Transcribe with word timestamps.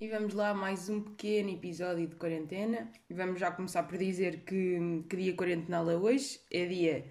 E 0.00 0.08
vamos 0.08 0.32
lá 0.32 0.54
mais 0.54 0.88
um 0.88 1.00
pequeno 1.02 1.50
episódio 1.50 2.06
de 2.06 2.14
quarentena. 2.14 2.88
E 3.10 3.14
vamos 3.14 3.40
já 3.40 3.50
começar 3.50 3.82
por 3.82 3.98
dizer 3.98 4.44
que, 4.44 5.02
que 5.08 5.16
dia 5.16 5.34
quarentenal 5.34 5.90
é 5.90 5.96
hoje. 5.96 6.40
É 6.52 6.66
dia 6.66 7.04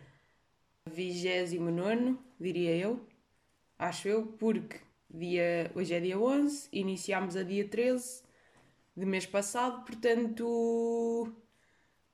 29, 0.89 2.17
diria 2.39 2.77
eu. 2.77 3.05
Acho 3.77 4.07
eu, 4.07 4.27
porque 4.39 4.79
dia, 5.09 5.69
hoje 5.75 5.95
é 5.95 5.99
dia 5.99 6.17
11, 6.17 6.69
iniciámos 6.71 7.35
a 7.35 7.43
dia 7.43 7.67
13 7.67 8.23
de 8.95 9.05
mês 9.05 9.25
passado, 9.25 9.83
portanto. 9.85 11.29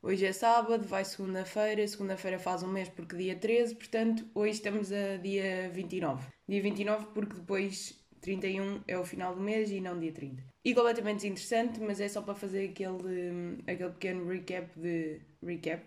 Hoje 0.01 0.25
é 0.25 0.33
sábado, 0.33 0.87
vai 0.87 1.05
segunda-feira, 1.05 1.87
segunda-feira 1.87 2.39
faz 2.39 2.63
um 2.63 2.67
mês 2.67 2.89
porque 2.89 3.15
dia 3.15 3.35
13, 3.35 3.75
portanto 3.75 4.27
hoje 4.33 4.53
estamos 4.53 4.91
a 4.91 5.17
dia 5.17 5.69
29. 5.69 6.27
Dia 6.47 6.61
29 6.63 7.05
porque 7.13 7.35
depois 7.35 8.03
31 8.21 8.81
é 8.87 8.97
o 8.97 9.05
final 9.05 9.35
do 9.35 9.41
mês 9.41 9.69
e 9.69 9.79
não 9.79 9.99
dia 9.99 10.11
30. 10.11 10.52
E 10.65 10.73
completamente 10.73 11.27
interessante, 11.27 11.79
mas 11.81 11.99
é 11.99 12.07
só 12.07 12.21
para 12.21 12.35
fazer 12.35 12.69
aquele, 12.69 13.61
aquele 13.67 13.89
pequeno 13.91 14.27
recap 14.29 14.79
de. 14.79 15.21
recap? 15.45 15.83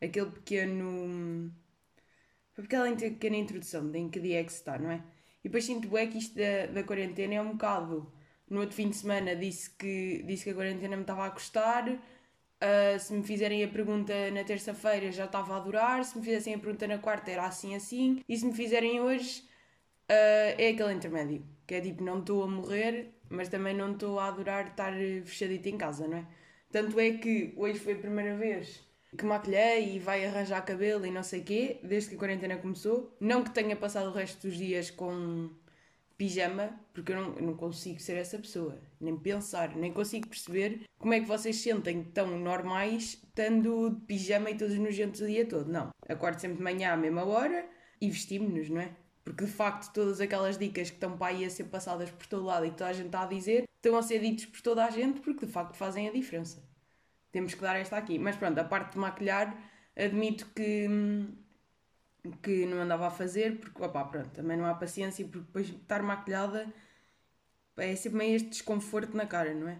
Aquele 0.00 0.30
pequeno. 0.30 1.50
aquela 2.58 2.94
pequena 2.94 3.36
introdução 3.36 3.90
de 3.90 3.98
em 3.98 4.10
que 4.10 4.20
dia 4.20 4.40
é 4.40 4.44
que 4.44 4.52
se 4.52 4.58
está, 4.58 4.78
não 4.78 4.90
é? 4.90 5.02
E 5.42 5.48
depois 5.48 5.64
sinto 5.64 5.88
bem 5.88 6.08
que 6.10 6.18
isto 6.18 6.36
da, 6.36 6.66
da 6.66 6.82
quarentena 6.84 7.34
é 7.34 7.40
um 7.42 7.52
bocado. 7.52 8.12
No 8.48 8.60
outro 8.60 8.76
fim 8.76 8.90
de 8.90 8.96
semana 8.96 9.34
disse 9.34 9.70
que, 9.70 10.22
disse 10.26 10.44
que 10.44 10.50
a 10.50 10.54
quarentena 10.54 10.96
me 10.96 11.02
estava 11.02 11.26
a 11.26 11.30
custar. 11.30 11.88
Uh, 11.88 12.98
se 12.98 13.12
me 13.12 13.22
fizerem 13.22 13.62
a 13.64 13.68
pergunta 13.68 14.30
na 14.30 14.44
terça-feira 14.44 15.10
já 15.12 15.24
estava 15.24 15.56
a 15.56 15.60
durar. 15.60 16.04
Se 16.04 16.18
me 16.18 16.24
fizessem 16.24 16.54
a 16.54 16.58
pergunta 16.58 16.86
na 16.86 16.98
quarta 16.98 17.30
era 17.30 17.46
assim 17.46 17.74
assim. 17.74 18.22
E 18.28 18.36
se 18.36 18.44
me 18.46 18.52
fizerem 18.54 19.00
hoje 19.00 19.42
uh, 20.10 20.54
é 20.58 20.68
aquele 20.68 20.92
intermédio. 20.92 21.44
Que 21.66 21.76
é 21.76 21.80
tipo, 21.80 22.02
não 22.02 22.20
estou 22.20 22.42
a 22.42 22.46
morrer, 22.46 23.14
mas 23.34 23.48
também 23.48 23.74
não 23.74 23.92
estou 23.92 24.18
a 24.18 24.28
adorar 24.28 24.68
estar 24.68 24.92
fechadita 25.24 25.68
em 25.68 25.76
casa, 25.76 26.06
não 26.06 26.18
é? 26.18 26.26
Tanto 26.70 26.98
é 26.98 27.12
que 27.12 27.52
hoje 27.56 27.78
foi 27.78 27.94
a 27.94 27.98
primeira 27.98 28.36
vez 28.36 28.82
que 29.16 29.24
maquilhei 29.24 29.96
e 29.96 29.98
vai 29.98 30.26
arranjar 30.26 30.64
cabelo 30.64 31.06
e 31.06 31.10
não 31.10 31.22
sei 31.22 31.42
quê, 31.42 31.78
desde 31.82 32.10
que 32.10 32.16
a 32.16 32.18
quarentena 32.18 32.56
começou. 32.56 33.16
Não 33.20 33.44
que 33.44 33.50
tenha 33.50 33.76
passado 33.76 34.08
o 34.08 34.12
resto 34.12 34.48
dos 34.48 34.56
dias 34.56 34.90
com 34.90 35.50
pijama, 36.16 36.78
porque 36.92 37.12
eu 37.12 37.16
não, 37.16 37.34
eu 37.36 37.42
não 37.42 37.54
consigo 37.56 38.00
ser 38.00 38.14
essa 38.14 38.38
pessoa, 38.38 38.78
nem 39.00 39.16
pensar, 39.16 39.74
nem 39.76 39.92
consigo 39.92 40.28
perceber 40.28 40.82
como 40.98 41.12
é 41.12 41.20
que 41.20 41.26
vocês 41.26 41.56
sentem 41.56 42.04
tão 42.04 42.38
normais 42.38 43.20
estando 43.24 43.90
de 43.90 44.00
pijama 44.06 44.50
e 44.50 44.56
todos 44.56 44.78
nojentos 44.78 45.20
o 45.20 45.26
dia 45.26 45.46
todo. 45.46 45.70
Não. 45.70 45.90
Acordo 46.08 46.40
sempre 46.40 46.58
de 46.58 46.62
manhã 46.62 46.92
à 46.92 46.96
mesma 46.96 47.24
hora 47.24 47.66
e 48.00 48.10
vestimos-nos, 48.10 48.68
não 48.68 48.80
é? 48.80 48.90
Porque 49.24 49.44
de 49.46 49.50
facto 49.50 49.92
todas 49.92 50.20
aquelas 50.20 50.58
dicas 50.58 50.90
que 50.90 50.96
estão 50.96 51.16
para 51.16 51.34
aí 51.34 51.44
a 51.44 51.50
ser 51.50 51.64
passadas 51.64 52.10
por 52.10 52.26
todo 52.26 52.44
lado 52.44 52.66
e 52.66 52.70
toda 52.70 52.88
a 52.88 52.92
gente 52.92 53.06
está 53.06 53.22
a 53.22 53.26
dizer 53.26 53.66
estão 53.76 53.96
a 53.96 54.02
ser 54.02 54.20
ditas 54.20 54.46
por 54.46 54.60
toda 54.60 54.84
a 54.84 54.90
gente 54.90 55.20
porque 55.20 55.46
de 55.46 55.52
facto 55.52 55.74
fazem 55.76 56.08
a 56.08 56.12
diferença. 56.12 56.62
Temos 57.32 57.54
que 57.54 57.60
dar 57.60 57.76
esta 57.76 57.96
aqui. 57.96 58.18
Mas 58.18 58.36
pronto, 58.36 58.58
a 58.58 58.64
parte 58.64 58.92
de 58.92 58.98
maquilhar, 58.98 59.56
admito 59.96 60.46
que, 60.54 60.88
que 62.42 62.66
não 62.66 62.80
andava 62.80 63.06
a 63.08 63.10
fazer 63.10 63.58
porque, 63.58 63.82
opá, 63.82 64.04
pronto, 64.04 64.30
também 64.30 64.56
não 64.56 64.66
há 64.66 64.74
paciência 64.74 65.24
porque 65.24 65.46
depois 65.46 65.68
estar 65.68 66.02
maquilhada 66.02 66.72
é 67.76 67.96
sempre 67.96 68.18
meio 68.18 68.36
este 68.36 68.50
desconforto 68.50 69.16
na 69.16 69.26
cara, 69.26 69.52
não 69.54 69.68
é? 69.68 69.78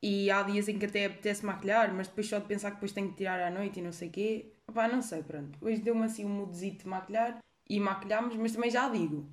E 0.00 0.30
há 0.30 0.42
dias 0.42 0.68
em 0.68 0.78
que 0.78 0.86
até 0.86 1.06
apetece 1.06 1.44
maquilhar, 1.44 1.92
mas 1.94 2.08
depois 2.08 2.28
só 2.28 2.38
de 2.38 2.46
pensar 2.46 2.70
que 2.70 2.76
depois 2.76 2.92
tenho 2.92 3.10
que 3.10 3.16
tirar 3.16 3.40
à 3.40 3.50
noite 3.50 3.78
e 3.78 3.82
não 3.82 3.92
sei 3.92 4.08
o 4.08 4.10
quê, 4.12 4.52
opá, 4.66 4.88
não 4.88 5.02
sei, 5.02 5.22
pronto. 5.22 5.58
Hoje 5.60 5.80
deu-me 5.80 6.04
assim 6.04 6.24
um 6.24 6.28
mudezito 6.28 6.84
de 6.84 6.88
maquilhar 6.88 7.38
e 7.72 7.80
maquilhámos, 7.80 8.36
mas 8.36 8.52
também 8.52 8.70
já 8.70 8.86
digo, 8.90 9.26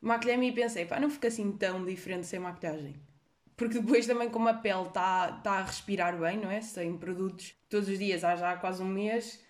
maquilhei-me 0.00 0.48
e 0.48 0.52
pensei, 0.52 0.84
pá, 0.86 0.98
não 0.98 1.08
fica 1.08 1.28
assim 1.28 1.52
tão 1.52 1.84
diferente 1.84 2.26
sem 2.26 2.40
maquilhagem. 2.40 3.00
Porque 3.56 3.78
depois 3.78 4.06
também 4.06 4.28
como 4.28 4.48
a 4.48 4.54
pele 4.54 4.88
está 4.88 5.30
tá 5.34 5.52
a 5.52 5.62
respirar 5.62 6.18
bem, 6.18 6.36
não 6.38 6.50
é? 6.50 6.60
Sem 6.60 6.98
produtos 6.98 7.54
todos 7.68 7.88
os 7.88 7.96
dias, 7.96 8.24
há 8.24 8.34
já 8.34 8.56
quase 8.56 8.82
um 8.82 8.88
mês, 8.88 9.40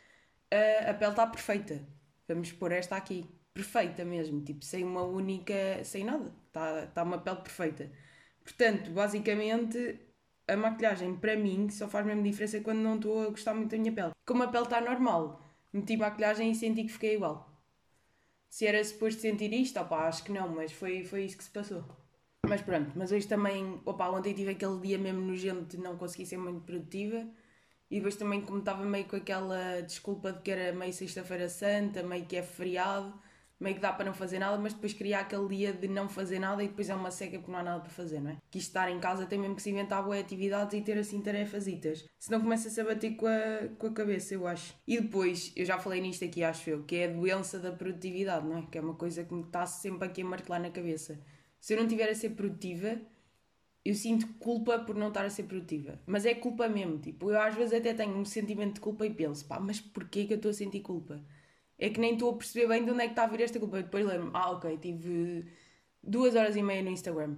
a, 0.51 0.91
a 0.91 0.95
pele 0.95 1.13
está 1.13 1.27
perfeita. 1.27 1.81
Vamos 2.29 2.53
pôr 2.53 2.73
esta 2.73 2.95
aqui. 2.95 3.25
Perfeita 3.55 4.05
mesmo, 4.05 4.43
tipo, 4.43 4.65
sem 4.65 4.85
uma 4.85 5.03
única. 5.03 5.83
sem 5.83 6.05
nada. 6.05 6.31
Está 6.49 6.87
tá 6.89 7.03
uma 7.03 7.19
pele 7.19 7.39
perfeita. 7.39 7.91
Portanto, 8.45 8.91
basicamente, 8.91 9.99
a 10.47 10.57
maquilhagem 10.57 11.17
para 11.17 11.37
mim 11.37 11.71
só 11.71 11.89
faz 11.89 12.05
mesmo 12.05 12.23
diferença 12.23 12.61
quando 12.61 12.81
não 12.81 12.97
estou 12.97 13.23
a 13.23 13.31
gostar 13.31 13.55
muito 13.55 13.71
da 13.71 13.79
minha 13.79 13.93
pele. 13.93 14.11
Como 14.27 14.43
a 14.43 14.49
pele 14.49 14.65
está 14.65 14.81
normal, 14.81 15.41
meti 15.73 15.97
maquilhagem 15.97 16.51
e 16.51 16.55
senti 16.55 16.83
que 16.85 16.93
fiquei 16.93 17.15
igual 17.15 17.50
se 18.51 18.67
era 18.67 18.83
suposto 18.85 19.21
sentir 19.21 19.53
isto, 19.53 19.79
opá, 19.81 20.09
acho 20.09 20.25
que 20.25 20.33
não, 20.33 20.49
mas 20.49 20.73
foi, 20.73 21.05
foi 21.05 21.25
isso 21.25 21.39
que 21.39 21.45
se 21.45 21.51
passou. 21.51 21.85
Mas 22.47 22.61
pronto, 22.61 22.91
mas 22.97 23.13
hoje 23.13 23.29
também, 23.29 23.81
opá, 23.85 24.11
ontem 24.11 24.35
tive 24.35 24.51
aquele 24.51 24.81
dia 24.81 24.99
mesmo 24.99 25.21
nojento 25.21 25.77
de 25.77 25.83
não 25.83 25.97
conseguir 25.97 26.27
ser 26.27 26.37
muito 26.37 26.63
produtiva 26.63 27.27
e 27.89 27.97
depois 27.97 28.17
também 28.17 28.41
como 28.41 28.59
estava 28.59 28.85
meio 28.85 29.05
com 29.05 29.17
aquela 29.17 29.81
desculpa 29.83 30.33
de 30.33 30.43
que 30.43 30.51
era 30.51 30.77
meio 30.77 30.93
sexta-feira 30.93 31.49
santa, 31.49 32.03
meio 32.03 32.27
que 32.27 32.37
é 32.37 32.43
feriado, 32.43 33.15
meio 33.61 33.77
que 33.77 33.81
dá 33.83 33.93
para 33.93 34.07
não 34.07 34.15
fazer 34.15 34.39
nada, 34.39 34.57
mas 34.57 34.73
depois 34.73 34.95
queria 34.95 35.21
aquele 35.21 35.47
dia 35.49 35.73
de 35.73 35.87
não 35.87 36.09
fazer 36.09 36.39
nada 36.39 36.65
e 36.65 36.69
depois 36.69 36.89
é 36.89 36.95
uma 36.95 37.11
seca 37.11 37.39
porque 37.39 37.53
não 37.53 37.59
há 37.59 37.63
nada 37.63 37.81
para 37.81 37.91
fazer, 37.91 38.19
não 38.19 38.31
é? 38.31 38.37
Que 38.51 38.59
estar 38.59 38.91
em 38.91 38.99
casa 38.99 39.27
tem 39.27 39.39
mesmo 39.39 39.55
que 39.55 39.63
se 39.63 39.71
inventar 39.71 40.03
boas 40.03 40.19
atividades 40.19 40.73
e 40.73 40.81
ter 40.81 40.97
assim 40.97 41.21
tarefasitas. 41.21 42.07
Senão 42.19 42.41
começa-se 42.41 42.81
a 42.81 42.85
bater 42.85 43.17
com 43.17 43.27
a, 43.27 43.69
com 43.79 43.87
a 43.89 43.93
cabeça, 43.93 44.33
eu 44.33 44.47
acho. 44.47 44.75
E 44.87 44.99
depois, 44.99 45.53
eu 45.55 45.67
já 45.67 45.79
falei 45.79 46.01
nisto 46.01 46.25
aqui, 46.25 46.43
acho 46.43 46.71
eu, 46.71 46.85
que 46.85 46.97
é 46.97 47.05
a 47.05 47.13
doença 47.13 47.59
da 47.59 47.71
produtividade, 47.71 48.47
não 48.47 48.59
é? 48.59 48.63
Que 48.63 48.79
é 48.79 48.81
uma 48.81 48.95
coisa 48.95 49.23
que 49.23 49.35
me 49.35 49.43
está 49.43 49.67
sempre 49.67 50.09
aqui 50.09 50.23
a 50.23 50.25
martelar 50.25 50.61
na 50.61 50.71
cabeça. 50.71 51.21
Se 51.61 51.75
eu 51.75 51.77
não 51.77 51.85
estiver 51.85 52.09
a 52.09 52.15
ser 52.15 52.31
produtiva, 52.31 52.99
eu 53.85 53.95
sinto 53.95 54.27
culpa 54.39 54.79
por 54.79 54.95
não 54.95 55.09
estar 55.09 55.25
a 55.25 55.31
ser 55.31 55.45
produtiva. 55.45 56.01
Mas 56.07 56.25
é 56.25 56.35
culpa 56.35 56.69
mesmo, 56.69 56.99
tipo, 56.99 57.31
eu 57.31 57.41
às 57.41 57.55
vezes 57.55 57.75
até 57.75 57.93
tenho 57.93 58.17
um 58.17 58.25
sentimento 58.25 58.75
de 58.75 58.81
culpa 58.81 59.07
e 59.07 59.11
penso, 59.13 59.45
pá, 59.47 59.59
mas 59.61 59.81
porquê 59.81 60.25
que 60.25 60.33
eu 60.33 60.37
estou 60.37 60.51
a 60.51 60.55
sentir 60.55 60.81
culpa? 60.81 61.23
É 61.81 61.89
que 61.89 61.99
nem 61.99 62.13
estou 62.13 62.31
a 62.31 62.37
perceber 62.37 62.69
bem 62.69 62.85
de 62.85 62.91
onde 62.91 63.01
é 63.01 63.05
que 63.07 63.13
está 63.13 63.25
a 63.25 63.27
vir 63.27 63.41
esta 63.41 63.59
culpa. 63.59 63.83
Depois 63.83 64.05
lembro-me, 64.05 64.31
ah, 64.35 64.51
ok, 64.51 64.77
tive 64.77 65.47
duas 66.03 66.37
horas 66.37 66.55
e 66.55 66.63
meia 66.63 66.83
no 66.83 66.91
Instagram. 66.91 67.37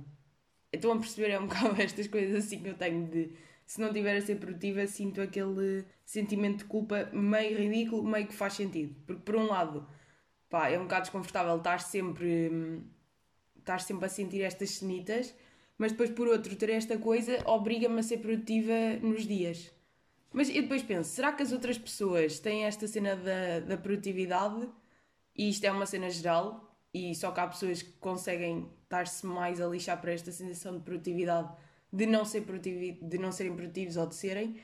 Estão 0.73 0.93
a 0.93 0.99
perceber, 0.99 1.31
é 1.31 1.39
um 1.39 1.47
bocado 1.49 1.81
estas 1.81 2.09
coisas 2.09 2.45
assim 2.45 2.61
que 2.61 2.69
eu 2.69 2.75
tenho 2.75 3.07
de 3.09 3.33
se 3.65 3.81
não 3.81 3.89
estiver 3.89 4.17
a 4.17 4.21
ser 4.21 4.37
produtiva, 4.37 4.87
sinto 4.87 5.21
aquele 5.21 5.85
sentimento 6.05 6.59
de 6.59 6.65
culpa 6.65 7.09
meio 7.13 7.57
ridículo, 7.57 8.03
meio 8.03 8.27
que 8.27 8.35
faz 8.35 8.55
sentido. 8.55 8.95
Porque 9.07 9.23
por 9.23 9.37
um 9.37 9.47
lado, 9.47 9.87
pá, 10.51 10.69
é 10.69 10.79
um 10.79 10.83
bocado 10.83 11.03
desconfortável 11.03 11.57
estar 11.57 11.79
sempre, 11.79 12.83
estar 13.59 13.81
sempre 13.81 14.07
a 14.07 14.09
sentir 14.09 14.43
estas 14.43 14.71
cenitas, 14.71 15.33
mas 15.79 15.93
depois 15.93 16.11
por 16.11 16.27
outro, 16.27 16.55
ter 16.57 16.71
esta 16.71 16.99
coisa 16.99 17.39
obriga-me 17.47 18.01
a 18.01 18.03
ser 18.03 18.19
produtiva 18.19 18.99
nos 19.01 19.25
dias. 19.25 19.73
Mas 20.33 20.49
eu 20.49 20.63
depois 20.63 20.83
penso, 20.83 21.11
será 21.11 21.33
que 21.33 21.43
as 21.43 21.53
outras 21.53 21.77
pessoas 21.77 22.39
têm 22.39 22.65
esta 22.65 22.87
cena 22.87 23.15
da, 23.15 23.61
da 23.61 23.77
produtividade 23.77 24.69
e 25.37 25.51
isto 25.51 25.65
é 25.65 25.71
uma 25.71 25.87
cena 25.87 26.09
geral 26.09 26.75
e 26.95 27.15
só 27.15 27.31
que 27.31 27.41
há 27.41 27.47
pessoas 27.47 27.83
que 27.83 27.93
conseguem 27.93 28.71
estar-se 28.83 29.27
mais 29.27 29.61
a 29.61 29.67
lixar 29.67 30.01
para 30.01 30.13
esta 30.13 30.33
sensação 30.33 30.79
de 30.79 30.85
produtividade 30.85 31.53
de 31.93 32.07
não, 32.07 32.25
ser 32.25 32.43
produtivo, 32.43 33.07
de 33.07 33.19
não 33.19 33.31
serem 33.31 33.55
produtivos 33.55 33.97
ou 33.97 34.07
de 34.07 34.15
serem, 34.15 34.57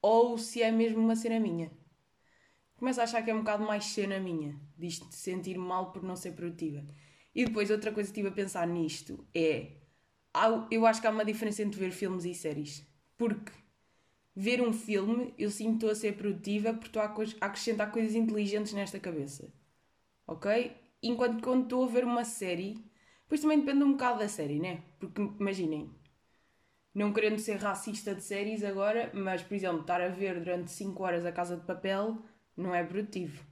ou 0.00 0.38
se 0.38 0.62
é 0.62 0.70
mesmo 0.70 1.00
uma 1.00 1.14
cena 1.14 1.38
minha. 1.38 1.70
Começo 2.76 3.00
a 3.00 3.04
achar 3.04 3.22
que 3.22 3.30
é 3.30 3.34
um 3.34 3.38
bocado 3.38 3.64
mais 3.64 3.84
cena 3.84 4.18
minha, 4.18 4.58
disto 4.76 5.08
de 5.08 5.14
sentir 5.14 5.58
mal 5.58 5.92
por 5.92 6.02
não 6.02 6.16
ser 6.16 6.32
produtiva. 6.32 6.84
E 7.34 7.44
depois 7.44 7.70
outra 7.70 7.92
coisa 7.92 8.10
que 8.10 8.18
estive 8.18 8.28
a 8.28 8.36
pensar 8.36 8.66
nisto 8.66 9.26
é, 9.34 9.72
eu 10.70 10.86
acho 10.86 11.00
que 11.00 11.06
há 11.06 11.10
uma 11.10 11.24
diferença 11.24 11.62
entre 11.62 11.78
ver 11.78 11.92
filmes 11.92 12.24
e 12.24 12.34
séries. 12.34 12.86
Porque 13.16 13.52
ver 14.34 14.60
um 14.60 14.72
filme, 14.72 15.32
eu 15.38 15.50
sinto 15.50 15.74
estou 15.74 15.90
a 15.90 15.94
ser 15.94 16.16
produtiva 16.16 16.72
porque 16.72 16.88
estou 16.88 17.02
a 17.02 17.14
acrescentar 17.46 17.90
coisas 17.92 18.14
inteligentes 18.14 18.72
nesta 18.72 18.98
cabeça. 18.98 19.52
Ok? 20.26 20.72
Enquanto 21.02 21.42
quando 21.42 21.64
estou 21.64 21.84
a 21.84 21.88
ver 21.88 22.04
uma 22.04 22.24
série, 22.24 22.74
depois 23.22 23.40
também 23.40 23.60
depende 23.60 23.84
um 23.84 23.92
bocado 23.92 24.18
da 24.20 24.28
série, 24.28 24.58
né? 24.58 24.82
Porque 24.98 25.20
imaginem, 25.40 25.90
não 26.94 27.12
querendo 27.12 27.38
ser 27.38 27.56
racista 27.56 28.14
de 28.14 28.22
séries 28.22 28.64
agora, 28.64 29.10
mas 29.14 29.42
por 29.42 29.54
exemplo, 29.54 29.80
estar 29.80 30.00
a 30.00 30.08
ver 30.08 30.38
durante 30.40 30.70
5 30.70 31.02
horas 31.02 31.26
a 31.26 31.32
Casa 31.32 31.56
de 31.56 31.66
Papel 31.66 32.18
não 32.56 32.74
é 32.74 32.82
produtivo. 32.84 33.44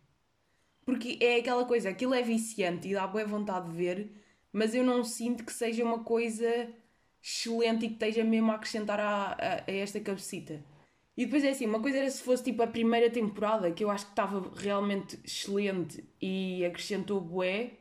Porque 0.84 1.18
é 1.20 1.36
aquela 1.36 1.64
coisa, 1.64 1.90
aquilo 1.90 2.14
é 2.14 2.22
viciante 2.22 2.88
e 2.88 2.94
dá 2.94 3.06
boa 3.06 3.24
vontade 3.24 3.70
de 3.70 3.76
ver, 3.76 4.12
mas 4.52 4.74
eu 4.74 4.84
não 4.84 5.04
sinto 5.04 5.44
que 5.44 5.52
seja 5.52 5.84
uma 5.84 6.02
coisa 6.04 6.72
excelente 7.22 7.86
e 7.86 7.88
que 7.88 7.94
esteja 7.94 8.24
mesmo 8.24 8.50
a 8.50 8.56
acrescentar 8.56 8.98
a, 9.00 9.32
a, 9.32 9.64
a 9.66 9.72
esta 9.72 10.00
cabecita. 10.00 10.64
E 11.16 11.24
depois 11.26 11.44
é 11.44 11.50
assim, 11.50 11.66
uma 11.66 11.80
coisa 11.80 11.98
era 11.98 12.10
se 12.10 12.22
fosse 12.22 12.42
tipo 12.44 12.62
a 12.62 12.66
primeira 12.66 13.10
temporada, 13.10 13.70
que 13.70 13.84
eu 13.84 13.90
acho 13.90 14.06
que 14.06 14.12
estava 14.12 14.50
realmente 14.56 15.18
excelente 15.24 16.02
e 16.20 16.64
acrescentou 16.64 17.20
bué, 17.20 17.72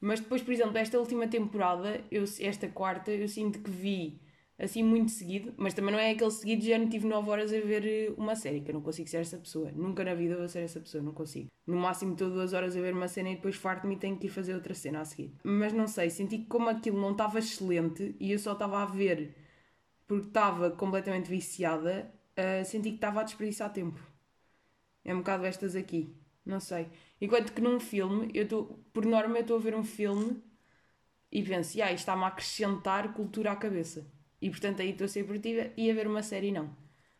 mas 0.00 0.20
depois, 0.20 0.40
por 0.42 0.52
exemplo, 0.52 0.78
esta 0.78 0.98
última 0.98 1.26
temporada, 1.28 2.02
eu, 2.10 2.24
esta 2.40 2.68
quarta, 2.68 3.10
eu 3.10 3.28
sinto 3.28 3.58
que 3.58 3.70
vi 3.70 4.20
assim 4.58 4.82
muito 4.82 5.10
seguido, 5.10 5.54
mas 5.56 5.72
também 5.74 5.92
não 5.92 5.98
é 5.98 6.10
aquele 6.10 6.30
seguido 6.30 6.62
já 6.64 6.78
não 6.78 6.88
tive 6.88 7.06
9 7.06 7.30
horas 7.30 7.52
a 7.52 7.60
ver 7.60 7.86
eh, 7.86 8.12
uma 8.16 8.36
série, 8.36 8.60
que 8.60 8.70
eu 8.70 8.74
não 8.74 8.82
consigo 8.82 9.08
ser 9.08 9.18
essa 9.18 9.38
pessoa. 9.38 9.70
Nunca 9.72 10.04
na 10.04 10.14
vida 10.14 10.36
vou 10.36 10.48
ser 10.48 10.60
essa 10.60 10.78
pessoa, 10.78 11.02
não 11.02 11.12
consigo. 11.12 11.48
No 11.66 11.76
máximo 11.76 12.12
estou 12.12 12.30
2 12.30 12.52
horas 12.52 12.76
a 12.76 12.80
ver 12.80 12.92
uma 12.92 13.08
cena 13.08 13.30
e 13.30 13.36
depois 13.36 13.56
farto-me 13.56 13.94
e 13.94 13.98
tenho 13.98 14.18
que 14.18 14.26
ir 14.26 14.30
fazer 14.30 14.54
outra 14.54 14.74
cena 14.74 15.00
a 15.00 15.04
seguir. 15.04 15.32
Mas 15.42 15.72
não 15.72 15.86
sei, 15.86 16.10
senti 16.10 16.38
que 16.38 16.46
como 16.46 16.68
aquilo 16.68 17.00
não 17.00 17.12
estava 17.12 17.38
excelente 17.38 18.14
e 18.20 18.32
eu 18.32 18.38
só 18.38 18.52
estava 18.52 18.82
a 18.82 18.86
ver 18.86 19.34
porque 20.06 20.26
estava 20.28 20.70
completamente 20.70 21.30
viciada, 21.30 22.12
uh, 22.40 22.64
senti 22.64 22.90
que 22.90 22.96
estava 22.96 23.20
a 23.20 23.24
desperdiçar 23.24 23.72
tempo. 23.72 24.00
É 25.04 25.14
um 25.14 25.18
bocado 25.18 25.44
estas 25.44 25.76
aqui, 25.76 26.14
não 26.44 26.60
sei. 26.60 26.88
Enquanto 27.20 27.52
que 27.52 27.60
num 27.60 27.78
filme, 27.80 28.30
eu 28.34 28.44
estou, 28.44 28.84
por 28.92 29.04
norma, 29.04 29.38
eu 29.38 29.42
estou 29.42 29.56
a 29.56 29.60
ver 29.60 29.74
um 29.74 29.84
filme 29.84 30.42
e 31.30 31.42
penso, 31.42 31.80
ah, 31.82 31.92
isto 31.92 32.00
está-me 32.00 32.24
a 32.24 32.28
acrescentar 32.28 33.12
cultura 33.14 33.52
à 33.52 33.56
cabeça 33.56 34.06
e 34.40 34.50
portanto 34.50 34.80
aí 34.82 34.90
estou 34.90 35.04
a 35.04 35.08
ser 35.08 35.24
produtiva 35.24 35.70
e 35.76 35.90
a 35.90 35.94
ver 35.94 36.06
uma 36.06 36.22
série 36.22 36.50
não. 36.50 36.74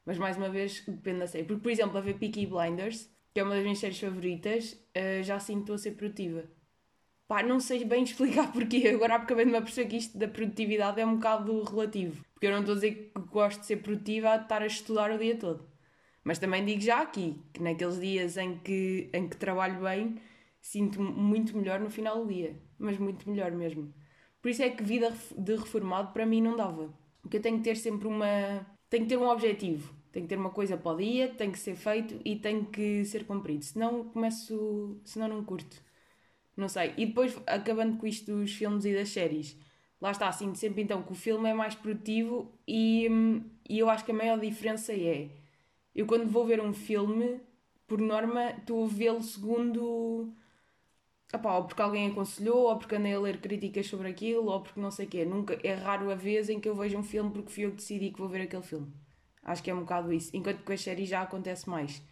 Mas 0.04 0.18
mais 0.18 0.36
uma 0.36 0.48
vez 0.48 0.84
depende 0.86 1.20
da 1.20 1.26
série. 1.26 1.44
Porque, 1.44 1.62
por 1.62 1.70
exemplo, 1.70 1.98
a 1.98 2.00
ver 2.00 2.14
Peaky 2.18 2.46
Blinders, 2.46 3.08
que 3.32 3.40
é 3.40 3.44
uma 3.44 3.54
das 3.54 3.62
minhas 3.62 3.78
séries 3.78 4.00
favoritas, 4.00 4.72
uh, 4.96 5.22
já 5.22 5.38
sinto 5.38 5.72
a 5.72 5.78
ser 5.78 5.92
produtiva. 5.92 6.44
Pá, 7.30 7.44
não 7.44 7.60
sei 7.60 7.84
bem 7.84 8.02
explicar 8.02 8.50
porquê. 8.50 8.88
Agora 8.88 9.14
acabei 9.14 9.44
de 9.44 9.52
me 9.52 9.58
aperceber 9.58 9.88
que 9.88 9.96
isto 9.98 10.18
da 10.18 10.26
produtividade 10.26 11.00
é 11.00 11.06
um 11.06 11.14
bocado 11.14 11.62
relativo. 11.62 12.24
Porque 12.32 12.48
eu 12.48 12.50
não 12.50 12.58
estou 12.58 12.72
a 12.72 12.74
dizer 12.74 13.12
que 13.14 13.20
gosto 13.30 13.60
de 13.60 13.66
ser 13.66 13.76
produtiva 13.76 14.30
a 14.30 14.36
estar 14.36 14.62
a 14.62 14.66
estudar 14.66 15.12
o 15.12 15.18
dia 15.18 15.36
todo. 15.36 15.64
Mas 16.24 16.40
também 16.40 16.64
digo 16.64 16.80
já 16.80 17.00
aqui 17.00 17.40
que 17.52 17.62
naqueles 17.62 18.00
dias 18.00 18.36
em 18.36 18.58
que, 18.58 19.08
em 19.12 19.28
que 19.28 19.36
trabalho 19.36 19.80
bem, 19.80 20.16
sinto-me 20.60 21.08
muito 21.08 21.56
melhor 21.56 21.78
no 21.78 21.88
final 21.88 22.24
do 22.24 22.34
dia. 22.34 22.60
Mas 22.76 22.98
muito 22.98 23.30
melhor 23.30 23.52
mesmo. 23.52 23.94
Por 24.42 24.48
isso 24.48 24.64
é 24.64 24.70
que 24.70 24.82
vida 24.82 25.14
de 25.38 25.54
reformado 25.54 26.12
para 26.12 26.26
mim 26.26 26.42
não 26.42 26.56
dava. 26.56 26.92
Porque 27.22 27.36
eu 27.36 27.42
tenho 27.42 27.58
que 27.58 27.64
ter 27.64 27.76
sempre 27.76 28.08
uma. 28.08 28.66
tenho 28.88 29.04
que 29.04 29.08
ter 29.08 29.16
um 29.16 29.28
objetivo. 29.28 29.94
Tenho 30.10 30.26
que 30.26 30.30
ter 30.30 30.36
uma 30.36 30.50
coisa 30.50 30.76
para 30.76 30.90
o 30.90 30.96
dia, 30.96 31.28
tem 31.28 31.52
que 31.52 31.60
ser 31.60 31.76
feito 31.76 32.20
e 32.24 32.34
tem 32.34 32.64
que 32.64 33.04
ser 33.04 33.24
cumprido. 33.24 33.64
Senão 33.64 34.02
começo. 34.06 35.00
senão 35.04 35.28
não 35.28 35.44
curto. 35.44 35.89
Não 36.60 36.68
sei. 36.68 36.92
E 36.98 37.06
depois, 37.06 37.36
acabando 37.46 37.96
com 37.96 38.06
isto 38.06 38.26
dos 38.36 38.52
filmes 38.52 38.84
e 38.84 38.94
das 38.94 39.08
séries, 39.08 39.56
lá 40.00 40.10
está, 40.10 40.28
assim, 40.28 40.54
sempre 40.54 40.82
então 40.82 41.02
que 41.02 41.12
o 41.12 41.14
filme 41.14 41.48
é 41.48 41.54
mais 41.54 41.74
produtivo 41.74 42.52
e, 42.68 43.08
e 43.68 43.78
eu 43.78 43.88
acho 43.88 44.04
que 44.04 44.12
a 44.12 44.14
maior 44.14 44.38
diferença 44.38 44.92
é. 44.92 45.30
Eu 45.94 46.06
quando 46.06 46.28
vou 46.28 46.44
ver 46.46 46.60
um 46.60 46.74
filme, 46.74 47.40
por 47.86 47.98
norma, 47.98 48.50
estou 48.50 48.84
a 48.84 48.88
vê-lo 48.88 49.22
segundo 49.22 50.34
Epá, 51.32 51.56
ou 51.56 51.64
porque 51.64 51.80
alguém 51.80 52.10
aconselhou, 52.10 52.68
ou 52.68 52.76
porque 52.76 52.96
andei 52.96 53.14
a 53.14 53.20
ler 53.20 53.40
críticas 53.40 53.86
sobre 53.86 54.08
aquilo, 54.08 54.46
ou 54.50 54.60
porque 54.60 54.80
não 54.80 54.90
sei 54.90 55.06
o 55.06 55.08
quê. 55.08 55.24
Nunca, 55.24 55.58
é 55.62 55.72
raro 55.74 56.10
a 56.10 56.14
vez 56.14 56.50
em 56.50 56.60
que 56.60 56.68
eu 56.68 56.74
vejo 56.74 56.98
um 56.98 57.02
filme 57.04 57.30
porque 57.30 57.50
fui 57.50 57.64
eu 57.64 57.70
que 57.70 57.76
decidi 57.76 58.10
que 58.10 58.18
vou 58.18 58.28
ver 58.28 58.42
aquele 58.42 58.62
filme. 58.62 58.92
Acho 59.42 59.62
que 59.62 59.70
é 59.70 59.74
um 59.74 59.80
bocado 59.80 60.12
isso. 60.12 60.30
Enquanto 60.36 60.58
que 60.58 60.64
com 60.64 60.72
as 60.72 60.80
séries 60.82 61.08
já 61.08 61.22
acontece 61.22 61.68
mais. 61.70 62.02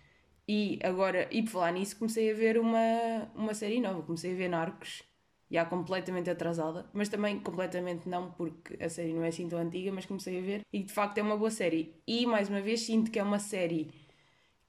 E 0.48 0.78
agora, 0.82 1.28
e 1.30 1.42
por 1.42 1.50
falar 1.50 1.72
nisso, 1.72 1.96
comecei 1.98 2.30
a 2.30 2.34
ver 2.34 2.58
uma, 2.58 3.30
uma 3.34 3.54
série 3.54 3.80
nova. 3.80 4.02
Comecei 4.02 4.32
a 4.32 4.36
ver 4.36 4.48
Narcos, 4.48 5.02
já 5.50 5.64
completamente 5.64 6.30
atrasada, 6.30 6.86
mas 6.92 7.08
também 7.08 7.38
completamente 7.40 8.08
não, 8.08 8.30
porque 8.32 8.82
a 8.82 8.88
série 8.88 9.12
não 9.12 9.22
é 9.24 9.28
assim 9.28 9.48
tão 9.48 9.58
antiga, 9.58 9.92
mas 9.92 10.06
comecei 10.06 10.38
a 10.38 10.42
ver. 10.42 10.62
E 10.72 10.82
de 10.82 10.92
facto 10.92 11.18
é 11.18 11.22
uma 11.22 11.36
boa 11.36 11.50
série. 11.50 11.94
E 12.06 12.26
mais 12.26 12.48
uma 12.48 12.60
vez 12.62 12.80
sinto 12.82 13.10
que 13.10 13.18
é 13.18 13.22
uma 13.22 13.38
série 13.38 13.90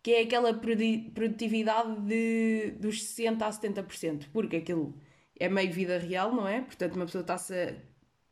que 0.01 0.11
é 0.11 0.21
aquela 0.21 0.53
produtividade 0.53 2.01
de, 2.01 2.71
dos 2.79 3.03
60% 3.03 3.41
a 3.43 3.51
70%, 3.51 4.27
porque 4.31 4.57
aquilo 4.57 4.93
é 5.39 5.49
meio 5.49 5.71
vida 5.71 5.97
real, 5.97 6.33
não 6.33 6.47
é? 6.47 6.61
Portanto, 6.61 6.95
uma 6.95 7.05
pessoa 7.05 7.21
está-se 7.21 7.53
a 7.53 7.75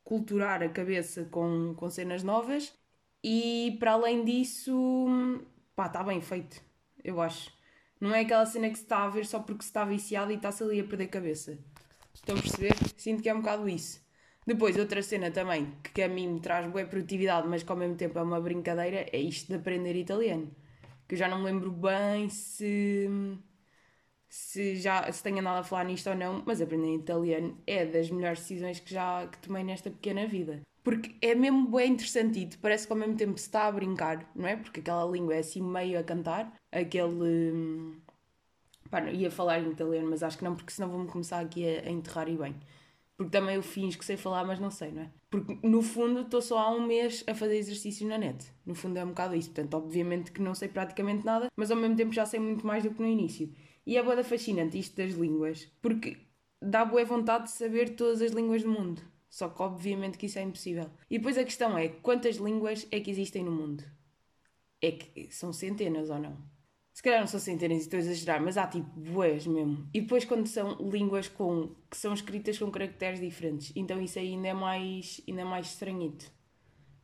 culturar 0.04 0.64
a 0.64 0.70
cabeça 0.70 1.26
com, 1.26 1.74
com 1.76 1.90
cenas 1.90 2.24
novas 2.24 2.74
e 3.24 3.76
para 3.80 3.94
além 3.94 4.24
disso, 4.24 4.74
pá, 5.76 5.88
está 5.88 6.04
bem 6.04 6.22
feito, 6.22 6.62
eu 7.08 7.22
acho. 7.22 7.52
Não 8.00 8.14
é 8.14 8.22
aquela 8.22 8.46
cena 8.46 8.70
que 8.70 8.76
se 8.76 8.84
está 8.84 9.04
a 9.04 9.10
ver 9.10 9.26
só 9.26 9.40
porque 9.40 9.64
se 9.64 9.70
está 9.70 9.84
viciado 9.84 10.32
e 10.32 10.36
está-se 10.36 10.64
ali 10.64 10.80
a 10.80 10.84
perder 10.84 11.08
cabeça. 11.08 11.58
Estão 12.14 12.36
a 12.38 12.42
perceber? 12.42 12.76
Sinto 12.96 13.24
que 13.24 13.30
é 13.30 13.34
um 13.34 13.42
bocado 13.42 13.68
isso. 13.68 14.06
Depois, 14.46 14.78
outra 14.78 15.02
cena 15.02 15.32
também 15.32 15.74
que 15.94 16.02
a 16.02 16.08
mim 16.08 16.28
me 16.28 16.40
traz 16.40 16.70
boa 16.72 16.86
produtividade, 16.86 17.48
mas 17.48 17.64
que 17.64 17.72
ao 17.72 17.78
mesmo 17.78 17.96
tempo 17.96 18.18
é 18.20 18.22
uma 18.22 18.40
brincadeira, 18.40 19.06
é 19.12 19.18
isto 19.20 19.48
de 19.48 19.56
aprender 19.56 19.96
italiano 19.96 20.52
que 21.08 21.16
eu 21.16 21.20
já 21.20 21.28
não 21.28 21.40
me 21.40 21.46
lembro 21.46 21.72
bem 21.72 22.30
se 22.30 23.10
se 24.30 24.76
já 24.76 25.10
se 25.12 25.24
tenho 25.24 25.40
andado 25.40 25.60
a 25.60 25.64
falar 25.64 25.86
nisto 25.86 26.10
ou 26.10 26.16
não, 26.16 26.44
mas 26.46 26.62
aprender 26.62 26.94
italiano 26.96 27.58
é 27.66 27.86
das 27.86 28.10
melhores 28.12 28.40
decisões 28.40 28.80
que 28.80 28.94
já 28.94 29.26
que 29.28 29.38
tomei 29.40 29.64
nesta 29.64 29.90
pequena 29.90 30.28
vida. 30.28 30.62
Porque 30.88 31.18
é 31.22 31.36
mesmo 31.36 31.68
bem 31.68 31.92
interessante 31.92 32.58
parece 32.62 32.88
que 32.88 32.94
ao 32.94 32.98
mesmo 32.98 33.18
tempo 33.18 33.38
se 33.38 33.48
está 33.48 33.68
a 33.68 33.72
brincar, 33.74 34.32
não 34.34 34.48
é? 34.48 34.56
Porque 34.56 34.80
aquela 34.80 35.04
língua 35.04 35.36
é 35.36 35.40
assim 35.40 35.62
meio 35.62 36.00
a 36.00 36.04
cantar, 36.04 36.54
aquele. 36.72 38.00
Pá, 38.90 39.02
ia 39.12 39.30
falar 39.30 39.60
em 39.60 39.70
italiano, 39.70 40.10
mas 40.10 40.24
acho 40.24 40.38
que 40.38 40.46
não, 40.46 40.56
porque 40.56 40.72
senão 40.72 40.88
vou-me 40.90 41.10
começar 41.10 41.42
aqui 41.42 41.68
a, 41.68 41.82
a 41.82 41.92
enterrar 41.92 42.30
e 42.30 42.38
bem. 42.38 42.56
Porque 43.18 43.32
também 43.32 43.56
eu 43.56 43.62
finjo 43.62 44.00
que 44.00 44.06
sei 44.06 44.16
falar, 44.16 44.46
mas 44.46 44.62
não 44.62 44.72
sei, 44.72 44.94
não 44.94 45.02
é? 45.02 45.12
Porque 45.30 45.60
no 45.62 45.82
fundo 45.82 46.22
estou 46.22 46.42
só 46.42 46.58
há 46.58 46.72
um 46.72 46.88
mês 46.88 47.22
a 47.28 47.36
fazer 47.36 47.58
exercício 47.58 48.08
na 48.08 48.18
net. 48.18 48.46
No 48.66 48.74
fundo 48.74 48.98
é 48.98 49.04
um 49.04 49.10
bocado 49.10 49.36
isso. 49.36 49.52
Portanto, 49.52 49.74
obviamente 49.74 50.32
que 50.32 50.42
não 50.42 50.56
sei 50.56 50.70
praticamente 50.70 51.26
nada, 51.26 51.50
mas 51.58 51.70
ao 51.70 51.76
mesmo 51.76 51.98
tempo 51.98 52.14
já 52.14 52.26
sei 52.26 52.40
muito 52.40 52.66
mais 52.66 52.84
do 52.84 52.92
que 52.92 53.02
no 53.02 53.08
início. 53.10 53.52
E 53.86 53.98
é 53.98 54.02
boa 54.02 54.24
fascinante 54.24 54.80
isto 54.80 54.96
das 54.96 55.12
línguas, 55.12 55.70
porque 55.82 56.16
dá 56.62 56.86
boa 56.86 57.04
vontade 57.04 57.44
de 57.44 57.52
saber 57.52 57.98
todas 57.98 58.22
as 58.22 58.32
línguas 58.32 58.64
do 58.64 58.70
mundo. 58.70 59.02
Só 59.38 59.50
que 59.50 59.62
obviamente 59.62 60.18
que 60.18 60.26
isso 60.26 60.40
é 60.40 60.42
impossível. 60.42 60.90
E 61.08 61.20
depois 61.20 61.38
a 61.38 61.44
questão 61.44 61.78
é, 61.78 61.90
quantas 61.90 62.38
línguas 62.38 62.88
é 62.90 63.00
que 63.00 63.12
existem 63.12 63.44
no 63.44 63.52
mundo? 63.52 63.84
É 64.82 64.92
que 64.94 65.32
são 65.32 65.54
centenas 65.54 66.10
ou 66.10 66.18
não? 66.18 66.36
se 66.92 67.04
calhar 67.04 67.20
não 67.20 67.28
são 67.28 67.40
centenas 67.40 67.78
e 67.78 67.82
estou 67.82 67.98
a 67.98 68.00
exagerar, 68.00 68.42
mas 68.42 68.58
há 68.58 68.66
tipo 68.66 68.90
boas 69.00 69.46
mesmo. 69.46 69.88
E 69.94 70.02
depois 70.02 70.26
quando 70.26 70.48
são 70.48 70.76
línguas 70.90 71.28
com, 71.28 71.70
que 71.88 71.96
são 71.96 72.12
escritas 72.16 72.58
com 72.58 72.72
caracteres 72.72 73.20
diferentes, 73.20 73.72
então 73.76 74.02
isso 74.02 74.18
aí 74.18 74.30
ainda 74.30 74.48
é 74.48 74.54
mais, 74.56 75.22
ainda 75.28 75.42
é 75.42 75.46
mais 75.46 75.68
estranhito. 75.68 76.32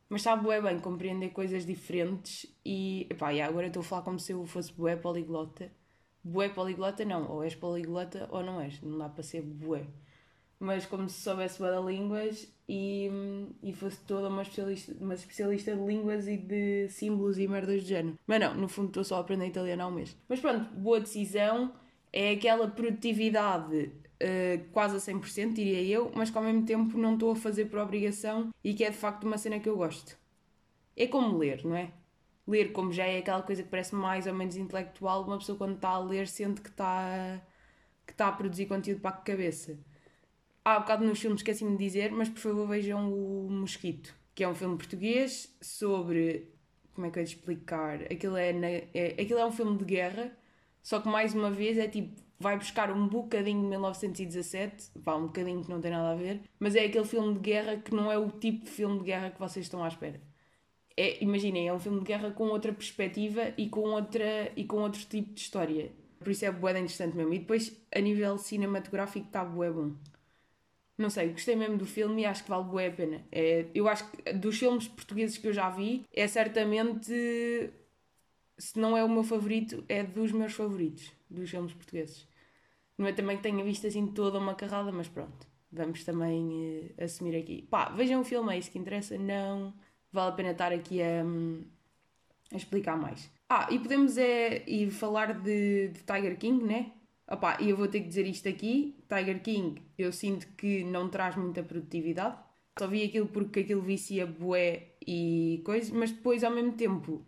Mas 0.08 0.22
está 0.22 0.34
bué 0.34 0.60
bem 0.60 0.80
compreender 0.80 1.28
coisas 1.28 1.64
diferentes 1.64 2.52
e, 2.64 3.06
epá, 3.08 3.32
e 3.32 3.40
agora 3.40 3.68
estou 3.68 3.82
a 3.82 3.84
falar 3.84 4.02
como 4.02 4.18
se 4.18 4.32
eu 4.32 4.44
fosse 4.44 4.72
bué 4.72 4.96
poliglota. 4.96 5.70
Bué 6.24 6.48
poliglota 6.48 7.04
não, 7.04 7.30
ou 7.30 7.44
és 7.44 7.54
poliglota 7.54 8.28
ou 8.32 8.42
não 8.42 8.60
és, 8.60 8.82
não 8.82 8.98
dá 8.98 9.08
para 9.08 9.22
ser 9.22 9.42
bué 9.42 9.86
mas 10.58 10.86
como 10.86 11.08
se 11.08 11.20
soubesse 11.20 11.60
bem 11.60 11.84
línguas 11.84 12.48
e, 12.68 13.10
e 13.62 13.72
fosse 13.72 14.00
toda 14.00 14.28
uma 14.28 14.42
especialista, 14.42 14.94
uma 15.00 15.14
especialista 15.14 15.76
de 15.76 15.82
línguas 15.82 16.26
e 16.26 16.36
de 16.36 16.88
símbolos 16.88 17.38
e 17.38 17.46
merdas 17.46 17.82
do 17.82 17.88
género. 17.88 18.18
Mas 18.26 18.40
não, 18.40 18.54
no 18.54 18.68
fundo 18.68 18.88
estou 18.88 19.04
só 19.04 19.16
a 19.16 19.20
aprender 19.20 19.46
italiano 19.46 19.82
ao 19.82 19.90
mês. 19.90 20.16
Mas 20.28 20.40
pronto, 20.40 20.74
boa 20.74 21.00
decisão. 21.00 21.72
É 22.12 22.30
aquela 22.30 22.68
produtividade 22.68 23.86
uh, 23.86 24.70
quase 24.72 24.96
a 24.96 25.14
100%, 25.14 25.52
diria 25.52 25.82
eu, 25.82 26.12
mas 26.14 26.30
que 26.30 26.38
ao 26.38 26.44
mesmo 26.44 26.64
tempo 26.64 26.96
não 26.96 27.14
estou 27.14 27.32
a 27.32 27.36
fazer 27.36 27.66
por 27.66 27.80
obrigação 27.80 28.50
e 28.62 28.72
que 28.72 28.84
é 28.84 28.90
de 28.90 28.96
facto 28.96 29.24
uma 29.24 29.36
cena 29.36 29.58
que 29.58 29.68
eu 29.68 29.76
gosto. 29.76 30.16
É 30.96 31.08
como 31.08 31.36
ler, 31.36 31.64
não 31.64 31.76
é? 31.76 31.90
Ler, 32.46 32.72
como 32.72 32.92
já 32.92 33.04
é 33.04 33.18
aquela 33.18 33.42
coisa 33.42 33.62
que 33.62 33.68
parece 33.68 33.94
mais 33.94 34.26
ou 34.26 34.34
menos 34.34 34.56
intelectual, 34.56 35.24
uma 35.24 35.38
pessoa 35.38 35.58
quando 35.58 35.74
está 35.74 35.88
a 35.88 35.98
ler 35.98 36.28
sente 36.28 36.60
que 36.60 36.68
está, 36.68 37.42
que 38.06 38.12
está 38.12 38.28
a 38.28 38.32
produzir 38.32 38.66
conteúdo 38.66 39.00
para 39.00 39.10
a 39.10 39.18
cabeça 39.18 39.76
há 40.64 40.80
bocado 40.80 41.04
nos 41.04 41.20
filmes 41.20 41.40
esqueci-me 41.40 41.76
de 41.76 41.84
dizer, 41.84 42.10
mas 42.10 42.28
por 42.28 42.38
favor 42.40 42.66
vejam 42.68 43.12
o 43.12 43.50
Mosquito, 43.50 44.14
que 44.34 44.42
é 44.42 44.48
um 44.48 44.54
filme 44.54 44.76
português 44.76 45.54
sobre. 45.60 46.48
Como 46.94 47.06
é 47.06 47.10
que 47.10 47.18
eu 47.18 47.22
ia 47.22 47.28
explicar? 47.28 48.02
Aquilo 48.04 48.36
é, 48.36 48.52
na, 48.52 48.68
é, 48.68 49.16
aquilo 49.20 49.40
é 49.40 49.46
um 49.46 49.52
filme 49.52 49.76
de 49.76 49.84
guerra, 49.84 50.32
só 50.82 51.00
que 51.00 51.08
mais 51.08 51.34
uma 51.34 51.50
vez 51.50 51.78
é 51.78 51.88
tipo. 51.88 52.22
Vai 52.38 52.58
buscar 52.58 52.90
um 52.90 53.06
bocadinho 53.08 53.62
de 53.62 53.68
1917, 53.68 54.90
vá, 54.96 55.14
um 55.16 55.26
bocadinho 55.26 55.62
que 55.62 55.70
não 55.70 55.80
tem 55.80 55.90
nada 55.90 56.10
a 56.12 56.14
ver, 56.16 56.42
mas 56.58 56.74
é 56.74 56.84
aquele 56.84 57.04
filme 57.04 57.34
de 57.34 57.40
guerra 57.40 57.76
que 57.76 57.94
não 57.94 58.10
é 58.10 58.18
o 58.18 58.28
tipo 58.28 58.64
de 58.64 58.70
filme 58.70 58.98
de 58.98 59.04
guerra 59.04 59.30
que 59.30 59.38
vocês 59.38 59.64
estão 59.66 59.82
à 59.84 59.88
espera. 59.88 60.20
É, 60.96 61.22
imaginem, 61.22 61.68
é 61.68 61.72
um 61.72 61.78
filme 61.78 62.00
de 62.00 62.04
guerra 62.06 62.32
com 62.32 62.44
outra 62.48 62.72
perspectiva 62.72 63.52
e 63.56 63.68
com, 63.68 63.80
outra, 63.80 64.52
e 64.56 64.64
com 64.64 64.78
outro 64.78 65.00
tipo 65.06 65.32
de 65.32 65.40
história. 65.40 65.92
Por 66.18 66.30
isso 66.30 66.44
é 66.44 66.50
bué 66.50 66.72
interessante 66.72 67.16
mesmo. 67.16 67.34
E 67.34 67.38
depois, 67.38 67.76
a 67.94 68.00
nível 68.00 68.36
cinematográfico, 68.38 69.26
está 69.26 69.44
bué 69.44 69.70
bom. 69.70 69.92
Não 70.96 71.10
sei, 71.10 71.30
gostei 71.30 71.56
mesmo 71.56 71.76
do 71.76 71.86
filme 71.86 72.22
e 72.22 72.24
acho 72.24 72.44
que 72.44 72.50
vale 72.50 72.64
bué 72.64 72.86
a 72.86 72.92
pena. 72.92 73.24
É, 73.32 73.66
eu 73.74 73.88
acho 73.88 74.08
que 74.10 74.32
dos 74.32 74.58
filmes 74.58 74.86
portugueses 74.86 75.36
que 75.38 75.48
eu 75.48 75.52
já 75.52 75.68
vi, 75.70 76.04
é 76.12 76.26
certamente, 76.28 77.12
se 78.56 78.78
não 78.78 78.96
é 78.96 79.02
o 79.02 79.08
meu 79.08 79.24
favorito, 79.24 79.84
é 79.88 80.02
dos 80.02 80.32
meus 80.32 80.52
favoritos, 80.52 81.12
dos 81.28 81.50
filmes 81.50 81.72
portugueses. 81.72 82.28
Não 82.96 83.06
é 83.06 83.12
também 83.12 83.36
que 83.36 83.42
tenha 83.42 83.64
visto 83.64 83.86
assim 83.86 84.06
toda 84.06 84.38
uma 84.38 84.54
carrada, 84.54 84.92
mas 84.92 85.08
pronto, 85.08 85.46
vamos 85.72 86.04
também 86.04 86.92
uh, 86.98 87.04
assumir 87.04 87.36
aqui. 87.36 87.62
Pá, 87.62 87.88
vejam 87.90 88.20
o 88.20 88.24
filme, 88.24 88.54
é 88.54 88.58
isso 88.58 88.70
que 88.70 88.78
interessa, 88.78 89.18
não 89.18 89.74
vale 90.12 90.30
a 90.30 90.34
pena 90.36 90.50
estar 90.52 90.72
aqui 90.72 91.02
a, 91.02 91.24
a 92.52 92.56
explicar 92.56 92.96
mais. 92.96 93.28
Ah, 93.48 93.66
e 93.70 93.78
podemos 93.78 94.16
é 94.16 94.64
ir 94.68 94.90
falar 94.90 95.34
de, 95.34 95.88
de 95.88 96.00
Tiger 96.04 96.38
King, 96.38 96.64
né? 96.64 96.92
Opa, 97.26 97.56
eu 97.60 97.76
vou 97.76 97.88
ter 97.88 98.00
que 98.00 98.08
dizer 98.08 98.26
isto 98.26 98.48
aqui: 98.48 98.96
Tiger 99.08 99.42
King, 99.42 99.82
eu 99.96 100.12
sinto 100.12 100.46
que 100.56 100.84
não 100.84 101.08
traz 101.08 101.36
muita 101.36 101.62
produtividade. 101.62 102.36
Só 102.78 102.86
vi 102.88 103.04
aquilo 103.04 103.28
porque 103.28 103.60
aquilo 103.60 103.82
vicia 103.82 104.26
bué 104.26 104.94
e 105.06 105.62
coisas, 105.64 105.90
mas 105.90 106.10
depois 106.10 106.42
ao 106.42 106.50
mesmo 106.50 106.72
tempo 106.72 107.24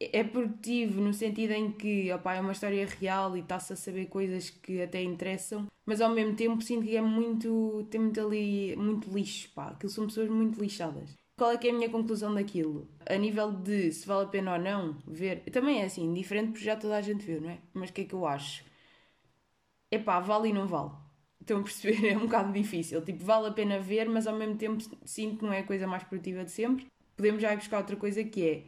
é 0.00 0.24
produtivo 0.24 1.00
no 1.00 1.12
sentido 1.12 1.52
em 1.52 1.70
que 1.70 2.12
opa, 2.12 2.34
é 2.34 2.40
uma 2.40 2.52
história 2.52 2.86
real 2.86 3.36
e 3.36 3.40
está-se 3.40 3.72
a 3.72 3.76
saber 3.76 4.06
coisas 4.06 4.50
que 4.50 4.82
até 4.82 5.02
interessam, 5.02 5.66
mas 5.86 6.00
ao 6.00 6.10
mesmo 6.10 6.34
tempo 6.34 6.60
sinto 6.62 6.84
que 6.84 6.96
é 6.96 7.02
muito. 7.02 7.86
tem 7.90 8.00
muito 8.00 8.20
ali. 8.20 8.74
muito 8.76 9.10
lixo, 9.10 9.50
pá. 9.54 9.68
Aquilo 9.68 9.90
são 9.90 10.06
pessoas 10.06 10.28
muito 10.28 10.60
lixadas. 10.60 11.10
Qual 11.36 11.50
é 11.50 11.56
que 11.56 11.68
é 11.68 11.70
a 11.70 11.74
minha 11.74 11.88
conclusão 11.88 12.34
daquilo? 12.34 12.88
A 13.06 13.16
nível 13.16 13.52
de 13.52 13.90
se 13.92 14.06
vale 14.06 14.24
a 14.24 14.28
pena 14.28 14.54
ou 14.54 14.58
não 14.58 14.96
ver, 15.06 15.40
também 15.50 15.80
é 15.80 15.84
assim, 15.86 16.12
diferente 16.12 16.52
porque 16.52 16.64
já 16.64 16.76
toda 16.76 16.96
a 16.96 17.00
gente 17.00 17.24
viu, 17.24 17.40
não 17.40 17.50
é? 17.50 17.58
Mas 17.72 17.90
o 17.90 17.92
que 17.92 18.02
é 18.02 18.04
que 18.04 18.14
eu 18.14 18.26
acho? 18.26 18.64
É 19.92 19.98
pá, 19.98 20.18
vale 20.20 20.48
e 20.48 20.52
não 20.54 20.66
vale. 20.66 20.90
Estão 21.38 21.60
a 21.60 21.62
perceber? 21.62 22.02
É 22.08 22.16
um 22.16 22.22
bocado 22.22 22.50
difícil. 22.50 23.04
Tipo, 23.04 23.22
vale 23.24 23.48
a 23.48 23.52
pena 23.52 23.78
ver, 23.78 24.08
mas 24.08 24.26
ao 24.26 24.34
mesmo 24.34 24.56
tempo 24.56 24.82
sinto 25.04 25.36
que 25.36 25.44
não 25.44 25.52
é 25.52 25.58
a 25.58 25.66
coisa 25.66 25.86
mais 25.86 26.02
produtiva 26.02 26.42
de 26.44 26.50
sempre. 26.50 26.86
Podemos 27.14 27.42
já 27.42 27.52
ir 27.52 27.58
buscar 27.58 27.76
outra 27.76 27.94
coisa 27.94 28.24
que 28.24 28.48
é 28.48 28.64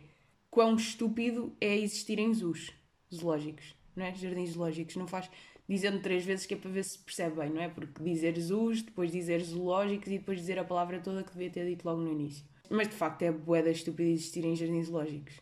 quão 0.50 0.76
estúpido 0.76 1.56
é 1.58 1.78
existirem 1.78 2.32
zoos 2.34 2.70
zoológicos, 3.12 3.74
não 3.96 4.04
é? 4.04 4.14
Jardins 4.14 4.50
zoológicos. 4.50 4.96
Não 4.96 5.06
faz 5.06 5.30
dizendo 5.66 5.98
três 6.02 6.26
vezes 6.26 6.44
que 6.44 6.52
é 6.52 6.56
para 6.58 6.70
ver 6.70 6.84
se 6.84 6.98
percebe 6.98 7.36
bem, 7.36 7.48
não 7.48 7.62
é? 7.62 7.70
Porque 7.70 8.02
dizer 8.02 8.38
zoos, 8.38 8.82
depois 8.82 9.10
dizer 9.10 9.42
zoológicos 9.42 10.08
e 10.08 10.18
depois 10.18 10.38
dizer 10.38 10.58
a 10.58 10.64
palavra 10.64 11.00
toda 11.00 11.24
que 11.24 11.32
devia 11.32 11.48
ter 11.48 11.66
dito 11.66 11.86
logo 11.86 12.02
no 12.02 12.12
início. 12.12 12.44
Mas 12.68 12.88
de 12.88 12.94
facto 12.94 13.22
é 13.22 13.32
boeda 13.32 13.70
estúpida 13.70 14.10
existirem 14.10 14.54
jardins 14.54 14.88
zoológicos. 14.88 15.40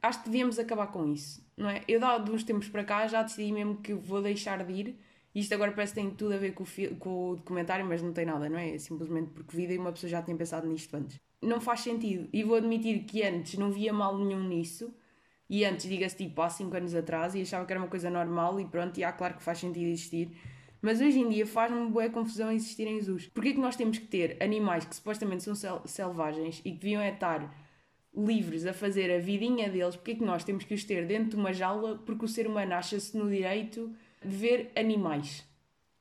Acho 0.00 0.20
que 0.20 0.30
devíamos 0.30 0.58
acabar 0.58 0.86
com 0.86 1.12
isso, 1.12 1.43
não 1.56 1.70
é? 1.70 1.82
Eu, 1.88 2.00
de 2.22 2.30
uns 2.30 2.44
tempos 2.44 2.68
para 2.68 2.84
cá, 2.84 3.06
já 3.06 3.22
decidi 3.22 3.52
mesmo 3.52 3.76
que 3.76 3.94
vou 3.94 4.22
deixar 4.22 4.64
de 4.64 4.72
ir. 4.72 5.00
Isto 5.34 5.54
agora 5.54 5.72
parece 5.72 5.94
que 5.94 6.00
tem 6.00 6.10
tudo 6.10 6.34
a 6.34 6.38
ver 6.38 6.52
com 6.52 6.64
o, 6.64 6.96
com 6.96 7.30
o 7.30 7.36
documentário, 7.36 7.84
mas 7.84 8.02
não 8.02 8.12
tem 8.12 8.24
nada, 8.24 8.48
não 8.48 8.58
é? 8.58 8.74
É 8.74 8.78
simplesmente 8.78 9.30
porque 9.30 9.56
vida 9.56 9.72
e 9.72 9.78
uma 9.78 9.92
pessoa 9.92 10.10
já 10.10 10.22
tinha 10.22 10.36
pensado 10.36 10.66
nisto 10.66 10.94
antes 10.96 11.18
não 11.44 11.60
faz 11.60 11.80
sentido. 11.80 12.28
E 12.32 12.42
vou 12.42 12.56
admitir 12.56 13.04
que 13.04 13.22
antes 13.22 13.58
não 13.58 13.70
via 13.70 13.92
mal 13.92 14.18
nenhum 14.18 14.42
nisso. 14.42 14.92
E 15.48 15.64
antes, 15.64 15.86
diga-se 15.86 16.16
tipo, 16.16 16.40
há 16.40 16.48
5 16.48 16.74
anos 16.76 16.94
atrás, 16.94 17.34
e 17.34 17.42
achava 17.42 17.66
que 17.66 17.72
era 17.72 17.80
uma 17.80 17.88
coisa 17.88 18.08
normal 18.10 18.58
e 18.58 18.64
pronto, 18.64 18.98
e 18.98 19.04
há 19.04 19.12
claro 19.12 19.34
que 19.34 19.42
faz 19.42 19.58
sentido 19.58 19.86
existir. 19.86 20.30
Mas 20.80 21.00
hoje 21.00 21.18
em 21.18 21.28
dia 21.28 21.46
faz-me 21.46 21.88
boa 21.90 22.08
confusão 22.10 22.50
existir 22.50 22.86
em 22.86 23.00
zoos. 23.00 23.28
Porquê 23.28 23.52
que 23.52 23.60
nós 23.60 23.76
temos 23.76 23.98
que 23.98 24.06
ter 24.06 24.42
animais 24.42 24.84
que 24.84 24.94
supostamente 24.94 25.42
são 25.42 25.54
sel 25.54 25.82
selvagens 25.86 26.60
e 26.64 26.72
que 26.72 26.78
deviam 26.78 27.00
é 27.00 27.12
estar 27.12 27.54
livres 28.16 28.66
a 28.66 28.72
fazer 28.72 29.10
a 29.10 29.18
vidinha 29.18 29.68
deles? 29.68 29.96
Porquê 29.96 30.14
que 30.14 30.24
nós 30.24 30.44
temos 30.44 30.64
que 30.64 30.74
os 30.74 30.84
ter 30.84 31.06
dentro 31.06 31.30
de 31.30 31.36
uma 31.36 31.52
jaula? 31.52 31.96
Porque 32.06 32.24
o 32.24 32.28
ser 32.28 32.46
humano 32.46 32.74
acha-se 32.74 33.16
no 33.16 33.28
direito 33.28 33.90
de 34.24 34.36
ver 34.36 34.72
animais. 34.76 35.44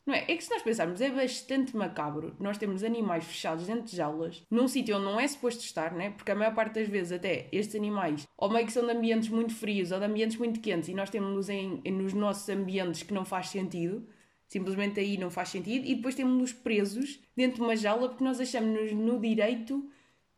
Não 0.06 0.14
é? 0.14 0.26
É 0.28 0.36
que 0.36 0.44
se 0.44 0.52
nós 0.52 0.62
pensarmos, 0.62 1.00
é 1.00 1.10
bastante 1.10 1.76
macabro 1.76 2.36
nós 2.40 2.58
temos 2.58 2.84
animais 2.84 3.24
fechados 3.24 3.68
dentro 3.68 3.86
de 3.86 3.96
jaulas, 3.96 4.44
num 4.52 4.68
sítio 4.68 4.98
onde 4.98 5.06
não 5.06 5.20
é 5.20 5.26
suposto 5.28 5.64
estar, 5.64 5.94
né? 5.94 6.10
porque 6.10 6.32
a 6.32 6.36
maior 6.36 6.54
parte 6.54 6.76
das 6.76 6.90
vezes 6.90 7.14
até 7.14 7.48
estes 7.52 7.76
animais, 7.76 8.28
ou 8.38 8.50
meio 8.50 8.66
que 8.66 8.74
são 8.74 8.86
de 8.86 8.92
ambientes 8.92 9.30
muito 9.30 9.56
frios 9.56 9.92
ou 9.92 10.00
de 10.00 10.06
ambientes 10.06 10.38
muito 10.38 10.60
quentes, 10.60 10.90
e 10.90 10.94
nós 10.94 11.10
temos-los 11.10 11.48
em, 11.48 11.82
nos 11.90 12.14
nossos 12.14 12.48
ambientes 12.50 13.04
que 13.04 13.14
não 13.14 13.24
faz 13.24 13.48
sentido, 13.48 14.06
simplesmente 14.46 15.00
aí 15.00 15.18
não 15.18 15.30
faz 15.30 15.50
sentido, 15.50 15.86
e 15.86 15.96
depois 15.96 16.16
temos-los 16.16 16.52
presos 16.52 17.22
dentro 17.36 17.58
de 17.58 17.62
uma 17.62 17.76
jaula 17.76 18.10
porque 18.10 18.24
nós 18.24 18.42
achamos-nos 18.42 18.92
no 18.92 19.20
direito 19.20 19.90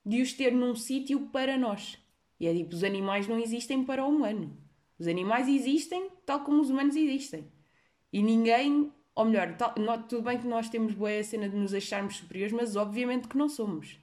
de 0.06 0.22
os 0.22 0.34
ter 0.34 0.52
num 0.52 0.76
sítio 0.76 1.28
para 1.32 1.58
nós. 1.58 1.98
E 2.40 2.48
é 2.48 2.54
tipo, 2.54 2.76
os 2.76 2.84
animais 2.84 3.28
não 3.28 3.40
existem 3.40 3.84
para 3.84 4.06
o 4.06 4.10
humano. 4.10 4.58
Os 5.00 5.08
animais 5.08 5.48
existem 5.48 6.10
tal 6.26 6.42
como 6.42 6.62
os 6.62 6.70
humanos 6.70 6.96
existem. 6.96 7.52
E 8.12 8.22
ninguém 8.22 8.92
ou 9.16 9.24
melhor, 9.24 9.56
tal, 9.56 9.74
not, 9.78 10.10
tudo 10.10 10.24
bem 10.24 10.38
que 10.38 10.46
nós 10.46 10.68
temos 10.68 10.94
boa 10.94 11.24
cena 11.24 11.48
de 11.48 11.56
nos 11.56 11.74
acharmos 11.74 12.18
superiores, 12.18 12.54
mas 12.54 12.76
obviamente 12.76 13.30
que 13.30 13.38
não 13.38 13.48
somos. 13.48 13.98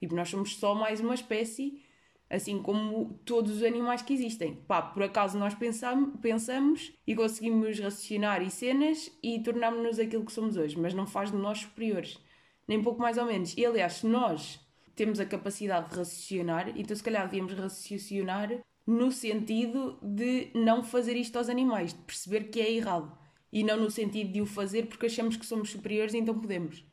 Tipo, 0.00 0.16
nós 0.16 0.28
somos 0.28 0.56
só 0.56 0.74
mais 0.74 1.00
uma 1.00 1.14
espécie, 1.14 1.80
assim 2.28 2.60
como 2.60 3.20
todos 3.24 3.52
os 3.52 3.62
animais 3.62 4.02
que 4.02 4.12
existem. 4.12 4.56
Pá, 4.66 4.82
por 4.82 5.04
acaso 5.04 5.38
nós 5.38 5.54
pensamos, 5.54 6.18
pensamos 6.20 6.92
e 7.06 7.14
conseguimos 7.14 7.78
raciocinar 7.78 8.42
e 8.42 8.50
cenas 8.50 9.10
e 9.22 9.40
tornamos-nos 9.40 10.00
aquilo 10.00 10.24
que 10.24 10.32
somos 10.32 10.56
hoje, 10.56 10.76
mas 10.76 10.92
não 10.92 11.06
faz 11.06 11.30
de 11.30 11.36
nós 11.36 11.60
superiores. 11.60 12.18
Nem 12.66 12.82
pouco 12.82 13.00
mais 13.00 13.16
ou 13.16 13.26
menos. 13.26 13.56
E 13.56 13.64
aliás, 13.64 13.94
se 13.94 14.06
nós 14.06 14.60
temos 14.98 15.20
a 15.20 15.24
capacidade 15.24 15.90
de 15.90 15.96
raciocinar, 15.96 16.72
então 16.76 16.96
se 16.96 17.04
calhar 17.04 17.24
devíamos 17.24 17.54
raciocinar 17.54 18.50
no 18.84 19.12
sentido 19.12 19.96
de 20.02 20.50
não 20.52 20.82
fazer 20.82 21.14
isto 21.14 21.36
aos 21.36 21.48
animais, 21.48 21.94
de 21.94 22.00
perceber 22.00 22.50
que 22.50 22.60
é 22.60 22.72
errado 22.72 23.16
e 23.52 23.62
não 23.62 23.76
no 23.76 23.92
sentido 23.92 24.32
de 24.32 24.40
o 24.40 24.46
fazer 24.46 24.88
porque 24.88 25.06
achamos 25.06 25.36
que 25.36 25.46
somos 25.46 25.70
superiores 25.70 26.14
e 26.14 26.18
então 26.18 26.36
podemos. 26.36 26.84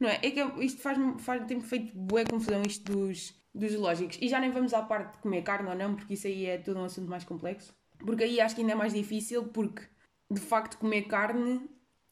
Não 0.00 0.08
é? 0.08 0.14
É 0.22 0.30
que 0.30 0.40
isto 0.64 0.80
faz-me 0.80 1.20
faz, 1.20 1.44
tem 1.46 1.60
feito 1.60 1.94
boa 1.94 2.24
confusão 2.24 2.62
isto 2.66 2.90
dos, 2.90 3.34
dos 3.54 3.74
lógicos. 3.74 4.18
E 4.18 4.28
já 4.28 4.40
nem 4.40 4.50
vamos 4.50 4.72
à 4.72 4.80
parte 4.80 5.16
de 5.16 5.18
comer 5.18 5.42
carne 5.42 5.68
ou 5.68 5.76
não, 5.76 5.94
porque 5.94 6.14
isso 6.14 6.26
aí 6.26 6.46
é 6.46 6.56
todo 6.56 6.80
um 6.80 6.84
assunto 6.84 7.10
mais 7.10 7.24
complexo. 7.24 7.74
Porque 7.98 8.24
aí 8.24 8.40
acho 8.40 8.54
que 8.54 8.62
ainda 8.62 8.72
é 8.72 8.76
mais 8.76 8.94
difícil, 8.94 9.44
porque 9.48 9.82
de 10.30 10.40
facto 10.40 10.78
comer 10.78 11.02
carne 11.02 11.68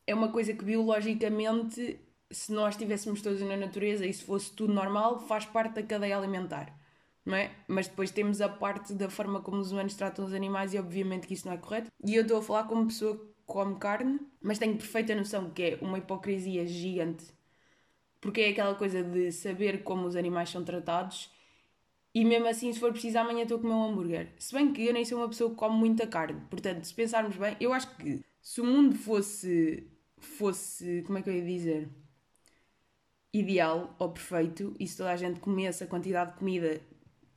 é 0.07 0.15
uma 0.15 0.31
coisa 0.31 0.53
que 0.53 0.65
biologicamente, 0.65 1.99
se 2.35 2.53
nós 2.53 2.75
estivéssemos 2.75 3.23
todos 3.23 3.41
na 3.41 3.57
natureza 3.57 4.07
e 4.07 4.13
se 4.13 4.25
fosse 4.25 4.53
tudo 4.53 4.73
normal, 4.73 5.21
faz 5.21 5.47
parte 5.47 5.75
da 5.75 5.83
cadeia 5.83 6.17
alimentar. 6.17 6.79
Não 7.25 7.37
é? 7.37 7.51
Mas 7.67 7.89
depois 7.89 8.11
temos 8.11 8.41
a 8.41 8.49
parte 8.49 8.93
da 8.93 9.09
forma 9.09 9.41
como 9.41 9.59
os 9.59 9.73
humanos 9.73 9.95
tratam 9.95 10.25
os 10.25 10.35
animais 10.35 10.75
e 10.75 10.79
obviamente 10.79 11.27
que 11.27 11.35
isso 11.35 11.47
não 11.47 11.55
é 11.55 11.59
correto. 11.59 11.91
E 12.05 12.15
eu 12.15 12.23
estou 12.23 12.39
a 12.39 12.43
falar 12.43 12.65
como 12.65 12.87
pessoa 12.87 13.19
come 13.47 13.77
carne, 13.79 14.21
mas 14.43 14.59
tenho 14.59 14.77
perfeita 14.77 15.15
noção 15.15 15.51
que 15.51 15.63
é 15.63 15.79
uma 15.81 15.99
hipocrisia 15.99 16.67
gigante, 16.67 17.25
porque 18.21 18.41
é 18.41 18.49
aquela 18.51 18.75
coisa 18.75 19.03
de 19.03 19.31
saber 19.33 19.83
como 19.83 20.07
os 20.07 20.17
animais 20.17 20.51
são 20.51 20.65
tratados 20.65 21.31
e 22.15 22.25
mesmo 22.25 22.47
assim, 22.47 22.73
se 22.73 22.79
for 22.79 22.93
preciso, 22.93 23.19
amanhã 23.19 23.43
estou 23.43 23.59
a 23.59 23.61
comer 23.61 23.75
um 23.75 23.85
hambúrguer. 23.91 24.33
Se 24.39 24.55
bem 24.55 24.73
que 24.73 24.87
eu 24.87 24.93
nem 24.93 25.05
sou 25.05 25.19
uma 25.19 25.29
pessoa 25.29 25.51
que 25.51 25.57
come 25.57 25.77
muita 25.77 26.07
carne, 26.07 26.41
portanto, 26.49 26.85
se 26.85 26.95
pensarmos 26.95 27.37
bem, 27.37 27.57
eu 27.59 27.73
acho 27.73 27.97
que 27.97 28.25
se 28.41 28.61
o 28.61 28.65
mundo 28.65 28.95
fosse, 28.95 29.91
fosse, 30.19 31.03
como 31.07 31.19
é 31.19 31.23
que 31.23 31.29
eu 31.29 31.35
ia 31.35 31.45
dizer? 31.45 31.89
Ideal 33.35 33.97
ou 33.99 34.11
perfeito, 34.11 34.77
e 34.79 34.87
se 34.87 34.97
toda 34.97 35.11
a 35.11 35.17
gente 35.17 35.41
comesse 35.41 35.83
a 35.83 35.89
quantidade 35.89 36.33
de 36.33 36.39
comida 36.39 36.81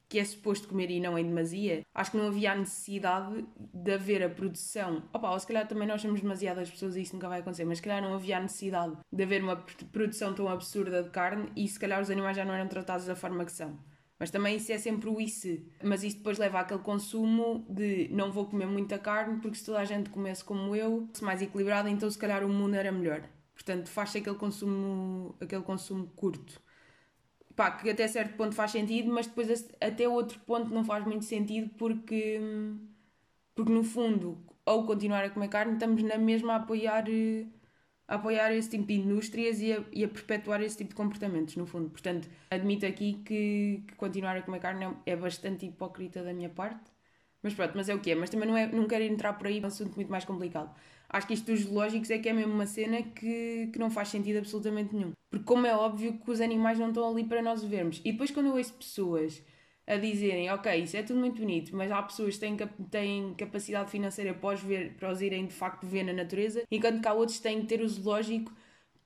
que 0.07 0.19
é 0.19 0.23
suposto 0.23 0.67
comer 0.67 0.89
e 0.89 0.99
não 0.99 1.17
em 1.17 1.25
demasia, 1.25 1.81
acho 1.93 2.11
que 2.11 2.17
não 2.17 2.27
havia 2.27 2.53
a 2.53 2.55
necessidade 2.55 3.43
de 3.57 3.91
haver 3.91 4.23
a 4.23 4.29
produção. 4.29 5.03
Opa, 5.11 5.31
ou 5.31 5.39
se 5.39 5.47
calhar 5.47 5.67
também 5.67 5.87
nós 5.87 6.01
somos 6.01 6.21
demasiadas 6.21 6.69
pessoas 6.69 6.95
e 6.95 7.01
isso 7.01 7.13
nunca 7.13 7.27
vai 7.27 7.39
acontecer, 7.39 7.65
mas 7.65 7.79
se 7.79 7.83
calhar 7.83 8.01
não 8.01 8.13
havia 8.13 8.37
a 8.37 8.41
necessidade 8.41 8.95
de 9.11 9.23
haver 9.23 9.43
uma 9.43 9.57
produção 9.91 10.33
tão 10.33 10.47
absurda 10.47 11.03
de 11.03 11.09
carne 11.09 11.51
e 11.55 11.67
se 11.67 11.79
calhar 11.79 12.01
os 12.01 12.09
animais 12.09 12.37
já 12.37 12.45
não 12.45 12.53
eram 12.53 12.67
tratados 12.67 13.05
da 13.05 13.15
forma 13.15 13.43
que 13.43 13.51
são. 13.51 13.77
Mas 14.19 14.31
também 14.31 14.55
isso 14.55 14.71
é 14.71 14.77
sempre 14.77 15.09
o 15.09 15.19
isso. 15.19 15.59
Mas 15.83 16.03
isso 16.03 16.17
depois 16.17 16.37
leva 16.37 16.59
àquele 16.59 16.79
consumo 16.79 17.65
de 17.69 18.07
não 18.11 18.31
vou 18.31 18.45
comer 18.45 18.65
muita 18.65 18.97
carne 18.97 19.39
porque 19.41 19.57
se 19.57 19.65
toda 19.65 19.79
a 19.79 19.85
gente 19.85 20.09
comesse 20.09 20.43
como 20.43 20.75
eu, 20.75 21.07
se 21.13 21.23
mais 21.23 21.41
equilibrado, 21.41 21.89
então 21.89 22.09
se 22.09 22.17
calhar 22.17 22.43
o 22.43 22.49
mundo 22.49 22.75
era 22.75 22.91
melhor. 22.91 23.23
Portanto, 23.67 23.89
faz-se 23.89 24.19
aquele 24.19 24.38
consumo, 24.38 25.36
aquele 25.41 25.63
consumo 25.63 26.07
curto 26.15 26.62
pá, 27.57 27.71
que 27.71 27.89
até 27.89 28.07
certo 28.07 28.36
ponto 28.38 28.55
faz 28.55 28.71
sentido, 28.71 29.12
mas 29.12 29.27
depois 29.27 29.67
até 29.81 30.07
outro 30.07 30.39
ponto 30.41 30.74
não 30.74 30.86
faz 30.86 31.03
muito 31.05 31.25
sentido 31.25 31.69
porque, 31.77 32.39
porque 33.55 33.71
no 33.71 33.83
fundo, 33.83 34.38
ao 34.65 34.86
continuar 34.86 35.25
a 35.25 35.29
comer 35.29 35.50
carne, 35.50 35.74
estamos 35.74 36.03
na 36.03 36.17
mesma 36.17 36.53
a 36.53 36.55
apoiar, 36.57 37.05
a 38.07 38.15
apoiar 38.15 38.53
esse 38.53 38.69
tipo 38.69 38.86
de 38.86 38.93
indústrias 38.95 39.59
e 39.62 39.74
a, 39.74 39.83
e 39.91 40.03
a 40.03 40.07
perpetuar 40.07 40.62
esse 40.62 40.77
tipo 40.77 40.91
de 40.91 40.95
comportamentos, 40.95 41.55
no 41.55 41.65
fundo. 41.65 41.89
Portanto, 41.89 42.29
admito 42.50 42.86
aqui 42.86 43.15
que, 43.25 43.83
que 43.88 43.95
continuar 43.95 44.38
a 44.38 44.41
comer 44.43 44.59
carne 44.59 44.86
é, 44.86 45.13
é 45.13 45.15
bastante 45.15 45.65
hipócrita 45.65 46.24
da 46.24 46.33
minha 46.33 46.50
parte. 46.50 46.96
Mas 47.41 47.53
pronto, 47.53 47.74
mas 47.75 47.89
é 47.89 47.96
o 47.96 48.00
que 48.00 48.12
é. 48.12 48.15
Mas 48.15 48.29
também 48.29 48.48
não, 48.48 48.58
é, 48.58 48.67
não 48.67 48.88
quero 48.88 49.03
entrar 49.03 49.34
por 49.34 49.48
aí, 49.48 49.60
é 49.60 49.62
um 49.63 49.67
assunto 49.67 49.96
muito 49.96 50.10
mais 50.12 50.25
complicado. 50.25 50.75
Acho 51.10 51.27
que 51.27 51.34
isto 51.34 51.46
dos 51.51 51.65
lógicos 51.65 52.10
é 52.10 52.17
que 52.20 52.27
é 52.29 52.34
mesmo 52.34 52.53
uma 52.53 52.65
cena 52.65 53.01
que, 53.01 53.67
que 53.72 53.79
não 53.79 53.89
faz 53.89 54.10
sentido 54.10 54.38
absolutamente 54.39 54.94
nenhum. 54.96 55.12
Porque, 55.29 55.46
como 55.46 55.65
é 55.65 55.75
óbvio 55.75 56.20
que 56.20 56.32
os 56.32 56.41
animais 56.41 56.77
não 56.79 56.89
estão 56.89 57.10
ali 57.10 57.24
para 57.24 57.41
nós 57.41 57.63
vermos. 57.63 58.01
E 58.03 58.12
depois, 58.12 58.32
quando 58.32 58.48
eu 58.48 58.56
ouço 58.56 58.74
pessoas 58.74 59.41
a 59.86 59.96
dizerem, 59.96 60.50
ok, 60.51 60.75
isso 60.84 60.98
é 60.98 61.03
tudo 61.03 61.20
muito 61.20 61.39
bonito, 61.41 61.74
mas 61.75 61.89
há 61.91 62.01
pessoas 62.03 62.36
que 62.36 62.41
têm, 62.41 62.58
têm 62.91 63.34
capacidade 63.36 63.89
financeira 63.89 64.34
para 64.34 64.53
os, 64.56 64.62
ver, 64.62 64.96
para 64.98 65.10
os 65.12 65.22
irem 65.22 65.46
de 65.48 65.53
facto 65.53 65.88
ver 65.88 66.03
na 66.03 66.12
natureza, 66.12 66.63
enquanto 66.70 67.01
que 67.01 67.08
há 67.08 67.13
outros 67.13 67.38
que 67.38 67.44
têm 67.44 67.62
que 67.62 67.67
ter 67.67 67.82
o 67.82 67.88
zoológico 67.88 68.51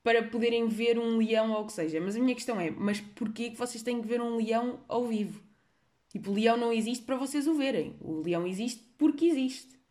para 0.03 0.23
poderem 0.23 0.67
ver 0.67 0.97
um 0.99 1.17
leão 1.17 1.51
ou 1.51 1.63
o 1.63 1.65
que 1.67 1.73
seja. 1.73 2.01
Mas 2.01 2.15
a 2.15 2.19
minha 2.19 2.35
questão 2.35 2.59
é, 2.59 2.71
mas 2.71 2.99
porquê 3.01 3.51
que 3.51 3.57
vocês 3.57 3.83
têm 3.83 4.01
que 4.01 4.07
ver 4.07 4.21
um 4.21 4.37
leão 4.37 4.79
ao 4.87 5.05
vivo? 5.05 5.41
Tipo, 6.11 6.31
o 6.31 6.33
leão 6.33 6.57
não 6.57 6.73
existe 6.73 7.05
para 7.05 7.15
vocês 7.15 7.47
o 7.47 7.53
verem. 7.53 7.95
O 7.99 8.21
leão 8.21 8.45
existe 8.45 8.83
porque 8.97 9.25
existe 9.25 9.81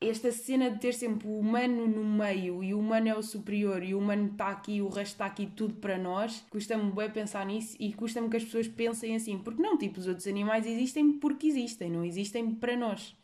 esta 0.00 0.30
cena 0.30 0.70
de 0.70 0.78
ter 0.78 0.94
sempre 0.94 1.26
o 1.26 1.38
humano 1.38 1.88
no 1.88 2.04
meio 2.04 2.62
e 2.62 2.72
o 2.72 2.78
humano 2.78 3.08
é 3.08 3.16
o 3.16 3.22
superior 3.22 3.82
e 3.82 3.94
o 3.94 3.98
humano 3.98 4.30
está 4.30 4.48
aqui 4.48 4.80
o 4.80 4.88
resto 4.88 5.14
está 5.14 5.26
aqui 5.26 5.46
tudo 5.46 5.74
para 5.74 5.98
nós, 5.98 6.44
custa-me 6.50 6.92
bem 6.92 7.10
pensar 7.10 7.44
nisso 7.44 7.76
e 7.80 7.92
custa-me 7.92 8.28
que 8.28 8.36
as 8.36 8.44
pessoas 8.44 8.68
pensem 8.68 9.16
assim, 9.16 9.38
porque 9.38 9.60
não, 9.60 9.76
tipo, 9.76 9.98
os 9.98 10.06
outros 10.06 10.26
animais 10.28 10.66
existem 10.66 11.12
porque 11.18 11.48
existem, 11.48 11.90
não 11.90 12.04
existem 12.04 12.54
para 12.54 12.76
nós. 12.76 13.16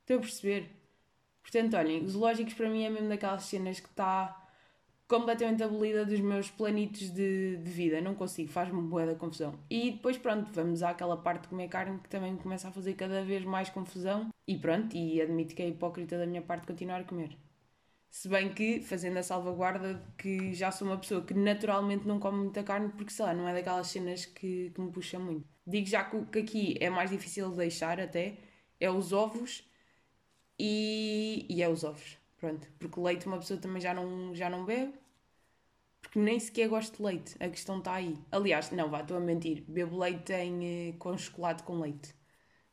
Estão 0.00 0.16
a 0.16 0.20
perceber? 0.20 0.70
Portanto, 1.42 1.76
olhem, 1.76 2.04
os 2.04 2.14
lógicos 2.14 2.54
para 2.54 2.70
mim 2.70 2.84
é 2.84 2.90
mesmo 2.90 3.08
daquelas 3.08 3.44
cenas 3.44 3.78
que 3.78 3.88
está 3.88 4.41
completamente 5.12 5.62
abolida 5.62 6.06
dos 6.06 6.20
meus 6.20 6.50
planitos 6.50 7.10
de, 7.10 7.58
de 7.58 7.70
vida. 7.70 8.00
Não 8.00 8.14
consigo, 8.14 8.50
faz-me 8.50 8.80
boa 8.80 9.04
da 9.04 9.14
confusão. 9.14 9.54
E 9.68 9.90
depois, 9.90 10.16
pronto, 10.16 10.50
vamos 10.54 10.82
àquela 10.82 11.18
parte 11.18 11.42
de 11.42 11.48
comer 11.48 11.68
carne 11.68 11.98
que 11.98 12.08
também 12.08 12.32
me 12.32 12.38
começa 12.38 12.68
a 12.68 12.72
fazer 12.72 12.94
cada 12.94 13.22
vez 13.22 13.44
mais 13.44 13.68
confusão. 13.68 14.30
E 14.48 14.56
pronto, 14.56 14.96
e 14.96 15.20
admito 15.20 15.54
que 15.54 15.62
é 15.62 15.68
hipócrita 15.68 16.16
da 16.16 16.26
minha 16.26 16.40
parte 16.40 16.66
continuar 16.66 17.02
a 17.02 17.04
comer. 17.04 17.36
Se 18.10 18.26
bem 18.26 18.54
que, 18.54 18.80
fazendo 18.80 19.18
a 19.18 19.22
salvaguarda, 19.22 20.02
que 20.16 20.54
já 20.54 20.70
sou 20.70 20.88
uma 20.88 20.96
pessoa 20.98 21.22
que 21.22 21.34
naturalmente 21.34 22.06
não 22.08 22.18
come 22.18 22.38
muita 22.38 22.62
carne, 22.62 22.90
porque 22.90 23.12
sei 23.12 23.26
lá, 23.26 23.34
não 23.34 23.46
é 23.46 23.52
daquelas 23.52 23.88
cenas 23.88 24.24
que, 24.24 24.70
que 24.74 24.80
me 24.80 24.90
puxam 24.90 25.20
muito. 25.20 25.46
Digo 25.66 25.86
já 25.86 26.04
que 26.04 26.38
aqui 26.38 26.76
é 26.80 26.88
mais 26.88 27.10
difícil 27.10 27.50
de 27.50 27.56
deixar 27.58 28.00
até, 28.00 28.38
é 28.80 28.90
os 28.90 29.12
ovos 29.12 29.62
e, 30.58 31.46
e 31.50 31.62
é 31.62 31.68
os 31.68 31.84
ovos. 31.84 32.21
Pronto, 32.42 32.66
porque 32.80 33.00
leite 33.00 33.28
uma 33.28 33.38
pessoa 33.38 33.60
também 33.60 33.80
já 33.80 33.94
não, 33.94 34.34
já 34.34 34.50
não 34.50 34.64
bebe, 34.64 34.92
porque 36.00 36.18
nem 36.18 36.40
sequer 36.40 36.68
gosto 36.68 36.96
de 36.96 37.02
leite, 37.04 37.36
a 37.38 37.48
questão 37.48 37.78
está 37.78 37.94
aí. 37.94 38.18
Aliás, 38.32 38.72
não, 38.72 38.90
vá, 38.90 39.00
estou 39.00 39.16
a 39.16 39.20
mentir, 39.20 39.62
bebo 39.68 39.96
leite 39.96 40.32
em, 40.32 40.88
eh, 40.88 40.92
com 40.98 41.16
chocolate 41.16 41.62
com 41.62 41.78
leite 41.78 42.12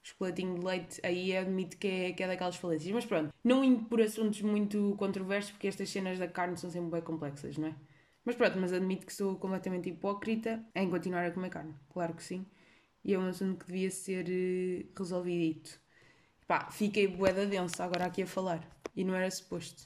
chocolatinho 0.01 0.57
de 0.57 0.65
leite, 0.65 0.99
aí 1.03 1.38
admito 1.38 1.77
que 1.77 1.88
é, 1.88 2.13
que 2.13 2.23
é 2.23 2.27
daquelas 2.27 2.55
falências. 2.55 2.91
Mas 2.91 3.05
pronto, 3.05 3.31
não 3.43 3.63
indo 3.63 3.85
por 3.85 4.01
assuntos 4.01 4.41
muito 4.41 4.95
controversos, 4.97 5.51
porque 5.51 5.67
estas 5.67 5.88
cenas 5.89 6.17
da 6.17 6.27
carne 6.27 6.57
são 6.57 6.71
sempre 6.71 6.89
bem 6.89 7.01
complexas, 7.01 7.55
não 7.57 7.67
é? 7.67 7.75
Mas 8.25 8.35
pronto, 8.35 8.57
mas 8.57 8.73
admito 8.73 9.05
que 9.05 9.13
sou 9.13 9.35
completamente 9.35 9.88
hipócrita 9.89 10.65
em 10.73 10.89
continuar 10.89 11.25
a 11.25 11.31
comer 11.31 11.51
carne, 11.51 11.75
claro 11.89 12.15
que 12.15 12.23
sim. 12.23 12.43
E 13.03 13.13
é 13.13 13.19
um 13.19 13.27
assunto 13.27 13.59
que 13.59 13.67
devia 13.67 13.91
ser 13.91 14.25
uh, 14.25 14.99
resolvidito. 14.99 15.79
Pá, 16.47 16.71
fiquei 16.71 17.07
boeda 17.07 17.45
densa 17.45 17.83
agora 17.85 18.05
aqui 18.05 18.23
a 18.23 18.27
falar. 18.27 18.78
E 19.00 19.03
não 19.06 19.15
era 19.15 19.32
suposto. 19.32 19.86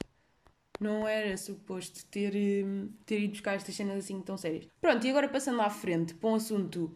Não 0.79 1.07
era 1.07 1.37
suposto 1.37 2.03
ter, 2.07 2.33
uh, 2.33 2.91
ter 3.05 3.19
ido 3.19 3.33
buscar 3.33 3.53
estas 3.53 3.75
cenas 3.75 4.03
assim 4.03 4.19
tão 4.23 4.35
sérias. 4.35 4.67
Pronto, 4.81 5.05
e 5.05 5.09
agora 5.11 5.29
passando 5.29 5.61
à 5.61 5.69
frente 5.69 6.15
para 6.15 6.31
um 6.31 6.33
assunto 6.33 6.91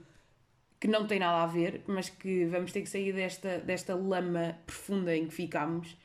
que 0.80 0.88
não 0.88 1.06
tem 1.06 1.20
nada 1.20 1.44
a 1.44 1.46
ver, 1.46 1.84
mas 1.86 2.10
que 2.10 2.46
vamos 2.46 2.72
ter 2.72 2.82
que 2.82 2.90
sair 2.90 3.14
desta, 3.14 3.60
desta 3.60 3.94
lama 3.94 4.58
profunda 4.66 5.16
em 5.16 5.28
que 5.28 5.34
ficámos, 5.36 5.96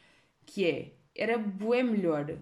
que 0.44 0.66
é, 0.66 0.92
era 1.14 1.38
bué 1.38 1.82
melhor 1.82 2.36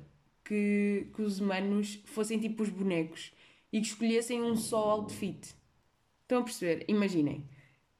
que, 0.44 1.06
que 1.14 1.22
os 1.22 1.38
humanos 1.38 2.02
fossem 2.06 2.40
tipo 2.40 2.64
os 2.64 2.70
bonecos 2.70 3.32
e 3.72 3.80
que 3.80 3.86
escolhessem 3.86 4.42
um 4.42 4.56
só 4.56 4.90
outfit. 4.90 5.54
Estão 6.22 6.40
a 6.40 6.42
perceber? 6.42 6.84
Imaginem. 6.88 7.48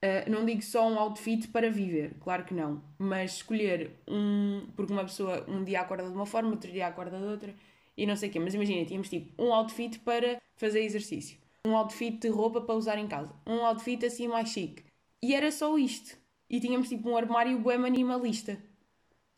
Uh, 0.03 0.31
não 0.31 0.47
digo 0.47 0.63
só 0.63 0.89
um 0.89 0.99
outfit 0.99 1.49
para 1.49 1.71
viver, 1.71 2.15
claro 2.21 2.45
que 2.45 2.55
não, 2.55 2.83
mas 2.99 3.35
escolher 3.35 3.91
um. 4.09 4.67
Porque 4.75 4.93
uma 4.93 5.05
pessoa 5.05 5.45
um 5.47 5.63
dia 5.63 5.81
acorda 5.81 6.09
de 6.09 6.15
uma 6.15 6.25
forma, 6.25 6.51
outro 6.51 6.73
dia 6.73 6.87
acorda 6.87 7.19
de 7.19 7.25
outra 7.25 7.55
e 7.97 8.07
não 8.07 8.17
sei 8.17 8.31
o 8.31 8.33
quê. 8.33 8.39
Mas 8.39 8.55
imaginem, 8.55 8.85
tínhamos 8.85 9.11
tipo 9.11 9.31
um 9.43 9.53
outfit 9.53 9.99
para 10.01 10.41
fazer 10.57 10.81
exercício 10.81 11.39
um 11.67 11.77
outfit 11.77 12.19
de 12.19 12.29
roupa 12.29 12.61
para 12.61 12.75
usar 12.75 12.99
em 12.99 13.07
casa, 13.07 13.35
um 13.47 13.65
outfit 13.65 14.05
assim 14.05 14.29
mais 14.29 14.49
chique. 14.49 14.83
E 15.23 15.35
era 15.35 15.51
só 15.53 15.77
isto. 15.79 16.17
E 16.49 16.59
tínhamos 16.59 16.89
tipo 16.89 17.09
um 17.09 17.17
armário 17.17 17.59
bem 17.59 17.79
minimalista. 17.79 18.59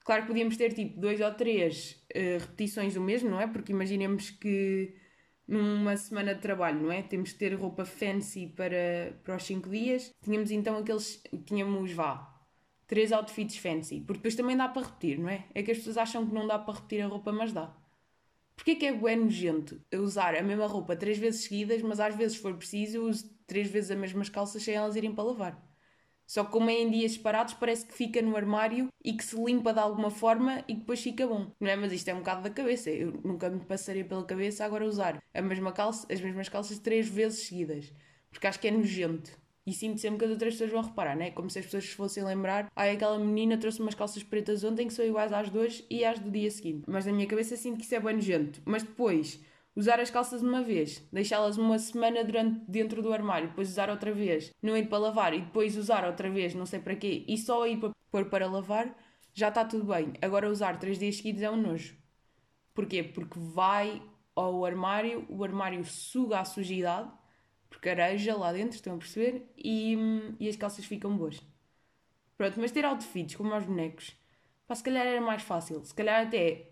Claro 0.05 0.23
que 0.23 0.29
podíamos 0.29 0.57
ter 0.57 0.73
tipo 0.73 1.01
dois 1.01 1.21
ou 1.21 1.33
três 1.33 2.03
uh, 2.15 2.41
repetições 2.41 2.95
do 2.95 3.01
mesmo, 3.01 3.29
não 3.31 3.41
é? 3.41 3.47
Porque 3.47 3.73
imaginemos 3.73 4.31
que 4.31 4.95
numa 5.47 5.97
semana 5.97 6.35
de 6.35 6.41
trabalho, 6.41 6.81
não 6.81 6.93
é? 6.93 7.03
Temos 7.03 7.33
que 7.33 7.39
ter 7.39 7.55
roupa 7.55 7.85
fancy 7.85 8.47
para, 8.49 9.17
para 9.25 9.37
os 9.37 9.45
5 9.45 9.69
dias. 9.69 10.11
Tínhamos 10.23 10.51
então 10.51 10.77
aqueles. 10.79 11.23
Tínhamos, 11.47 11.93
vá, 11.93 12.33
três 12.87 13.13
outfits 13.13 13.57
fancy. 13.57 14.01
Porque 14.01 14.19
depois 14.19 14.35
também 14.35 14.57
dá 14.57 14.69
para 14.69 14.87
repetir, 14.87 15.19
não 15.19 15.29
é? 15.29 15.47
É 15.55 15.63
que 15.63 15.71
as 15.71 15.79
pessoas 15.79 15.99
acham 15.99 16.27
que 16.27 16.35
não 16.35 16.47
dá 16.47 16.59
para 16.59 16.75
repetir 16.75 17.03
a 17.03 17.07
roupa, 17.07 17.33
mas 17.33 17.53
dá. 17.53 17.75
Porquê 18.55 18.77
que 18.77 18.87
é 18.87 18.93
bué 18.93 19.17
nojento 19.17 19.81
usar 19.95 20.37
a 20.37 20.43
mesma 20.43 20.67
roupa 20.67 20.95
três 20.95 21.19
vezes 21.19 21.43
seguidas, 21.43 21.83
mas 21.83 21.99
às 21.99 22.15
vezes, 22.15 22.37
for 22.37 22.55
preciso, 22.55 22.99
eu 22.99 23.05
uso 23.07 23.29
três 23.47 23.69
vezes 23.69 23.91
as 23.91 23.99
mesmas 23.99 24.29
calças 24.29 24.63
sem 24.63 24.75
elas 24.75 24.95
irem 24.95 25.15
para 25.15 25.25
lavar? 25.25 25.72
Só 26.27 26.45
que 26.45 26.53
como 26.53 26.71
é 26.71 26.75
em 26.81 26.91
dias 26.91 27.13
separados, 27.13 27.55
parece 27.55 27.87
que 27.87 27.93
fica 27.95 28.23
no 28.23 28.37
armário 28.37 28.89
e 29.05 29.13
que 29.13 29.25
se 29.25 29.37
limpa 29.37 29.73
de 29.73 29.81
alguma 29.81 30.11
forma 30.11 30.65
e 30.67 30.75
depois 30.75 31.01
fica 31.01 31.27
bom. 31.27 31.51
Não 31.61 31.69
é? 31.69 31.77
Mas 31.77 31.93
isto 31.93 32.09
é 32.09 32.15
um 32.15 32.19
bocado 32.19 32.43
da 32.43 32.51
cabeça. 32.51 32.91
Eu 32.91 33.21
nunca 33.25 33.51
me 33.51 33.61
passaria 33.61 34.05
pela 34.05 34.25
cabeça 34.25 34.65
agora 34.65 34.85
usar 34.85 35.23
a 35.35 35.43
mesma 35.43 35.73
calça, 35.73 36.07
as 36.11 36.21
mesmas 36.21 36.49
calças 36.49 36.79
três 36.79 37.09
vezes 37.09 37.47
seguidas. 37.47 37.93
Porque 38.31 38.47
acho 38.47 38.59
que 38.61 38.69
é 38.69 38.71
nojento. 38.71 39.31
E 39.65 39.73
sinto 39.73 40.01
sempre 40.01 40.19
que 40.19 40.25
as 40.25 40.31
outras 40.33 40.55
pessoas 40.55 40.73
vão 40.73 40.83
reparar, 40.83 41.15
né? 41.15 41.31
Como 41.31 41.49
se 41.49 41.59
as 41.59 41.65
pessoas 41.67 41.87
fossem 41.93 42.25
lembrar. 42.25 42.71
Ai, 42.75 42.93
aquela 42.93 43.19
menina 43.19 43.57
trouxe 43.57 43.81
umas 43.81 43.95
calças 43.95 44.23
pretas 44.23 44.65
ontem 44.65 44.89
que 44.89 44.93
são 44.93 45.05
iguais 45.05 45.33
às 45.33 45.51
duas 45.51 45.85
e 45.89 46.05
às 46.05 46.19
do 46.19 46.31
dia 46.31 46.51
seguinte. 46.51 46.85
Mas 46.89 47.07
na 47.07 47.13
minha 47.13 47.29
cabeça 47.29 47.57
sinto 47.57 47.79
que 47.79 47.85
isso 47.85 47.95
é 47.95 48.01
bem 48.01 48.15
nojento. 48.15 48.61
Mas 48.65 48.83
depois, 48.83 49.41
usar 49.75 50.01
as 50.01 50.11
calças 50.11 50.43
uma 50.43 50.63
vez, 50.63 51.07
deixá-las 51.13 51.57
uma 51.57 51.79
semana 51.79 52.25
durante, 52.25 52.61
dentro 52.69 53.03
do 53.03 53.13
armário, 53.13 53.49
depois 53.49 53.71
usar 53.71 53.89
outra 53.91 54.13
vez, 54.13 54.53
não 54.63 54.77
ir 54.77 54.89
para 54.89 54.99
lavar 54.99 55.35
e 55.35 55.41
depois 55.41 55.77
usar 55.77 56.05
outra 56.05 56.31
vez, 56.31 56.55
não 56.55 56.67
sei 56.67 56.81
para 56.81 56.97
quê, 56.97 57.25
e 57.27 57.39
só 57.39 57.67
ir 57.67 57.79
para 57.79 57.93
pôr 58.11 58.27
para 58.27 58.47
lavar, 58.47 58.95
já 59.33 59.49
está 59.49 59.65
tudo 59.65 59.85
bem. 59.85 60.13
Agora 60.21 60.51
usar 60.51 60.79
três 60.79 60.99
dias 60.99 61.17
seguidos 61.17 61.43
é 61.43 61.51
um 61.51 61.57
nojo. 61.57 61.97
Porquê? 62.75 63.03
Porque 63.03 63.39
vai 63.39 64.03
ao 64.35 64.65
armário, 64.65 65.27
o 65.29 65.43
armário 65.45 65.85
suga 65.85 66.41
a 66.41 66.45
sujidade 66.45 67.11
porque 67.73 67.89
areja 67.89 68.37
lá 68.37 68.53
dentro, 68.53 68.77
estão 68.77 68.95
a 68.95 68.99
perceber? 68.99 69.51
E, 69.57 69.97
e 70.39 70.49
as 70.49 70.57
calças 70.57 70.85
ficam 70.85 71.17
boas. 71.17 71.41
Pronto, 72.37 72.61
mas 72.61 72.71
ter 72.71 72.85
outfits 72.85 73.35
como 73.35 73.53
aos 73.55 73.65
bonecos, 73.65 74.15
pá, 74.67 74.75
se 74.75 74.85
calhar 74.85 75.07
era 75.07 75.21
mais 75.21 75.43
fácil. 75.43 75.83
Se 75.85 75.95
calhar 75.95 76.27
até 76.27 76.72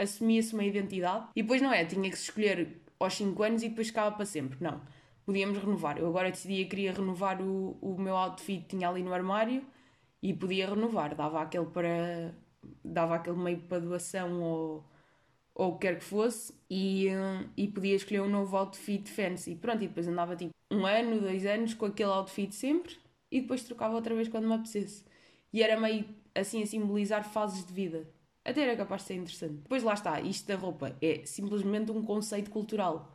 assumia-se 0.00 0.54
uma 0.54 0.64
identidade 0.64 1.28
e 1.36 1.42
depois 1.42 1.60
não 1.60 1.72
é, 1.72 1.84
tinha 1.84 2.10
que 2.10 2.16
se 2.16 2.24
escolher 2.24 2.80
aos 2.98 3.14
5 3.14 3.42
anos 3.42 3.62
e 3.62 3.68
depois 3.68 3.88
ficava 3.88 4.14
para 4.14 4.26
sempre. 4.26 4.58
Não. 4.60 4.80
Podíamos 5.24 5.58
renovar. 5.58 5.98
Eu 5.98 6.06
agora 6.08 6.30
decidi 6.30 6.64
que 6.64 6.70
queria 6.70 6.92
renovar 6.92 7.40
o, 7.40 7.78
o 7.80 7.96
meu 8.00 8.16
outfit 8.16 8.62
que 8.62 8.76
tinha 8.76 8.88
ali 8.88 9.02
no 9.02 9.12
armário 9.12 9.64
e 10.22 10.34
podia 10.34 10.68
renovar. 10.68 11.14
Dava 11.14 11.42
aquele 11.42 11.66
para. 11.66 12.34
dava 12.84 13.16
aquele 13.16 13.36
meio 13.36 13.58
para 13.60 13.80
doação 13.80 14.42
ou 14.42 14.84
ou 15.54 15.72
o 15.72 15.78
que 15.78 15.86
quer 15.86 15.98
que 15.98 16.04
fosse, 16.04 16.54
e, 16.70 17.08
e 17.54 17.68
podia 17.68 17.94
escolher 17.94 18.22
um 18.22 18.30
novo 18.30 18.56
outfit 18.56 19.06
fancy. 19.10 19.54
Pronto, 19.54 19.84
e 19.84 19.88
depois 19.88 20.08
andava 20.08 20.34
tipo 20.34 20.54
um 20.70 20.86
ano, 20.86 21.20
dois 21.20 21.44
anos 21.44 21.74
com 21.74 21.86
aquele 21.86 22.10
outfit 22.10 22.54
sempre, 22.54 22.96
e 23.30 23.42
depois 23.42 23.62
trocava 23.64 23.94
outra 23.94 24.14
vez 24.14 24.28
quando 24.28 24.46
me 24.48 24.54
apetecesse. 24.54 25.04
E 25.52 25.62
era 25.62 25.78
meio 25.78 26.06
assim 26.34 26.62
a 26.62 26.66
simbolizar 26.66 27.28
fases 27.28 27.66
de 27.66 27.72
vida. 27.72 28.08
Até 28.44 28.62
era 28.62 28.76
capaz 28.76 29.02
de 29.02 29.08
ser 29.08 29.14
interessante. 29.14 29.54
Depois 29.62 29.82
lá 29.82 29.94
está, 29.94 30.20
isto 30.20 30.48
da 30.48 30.56
roupa 30.56 30.96
é 31.00 31.22
simplesmente 31.24 31.90
um 31.92 32.02
conceito 32.02 32.50
cultural. 32.50 33.14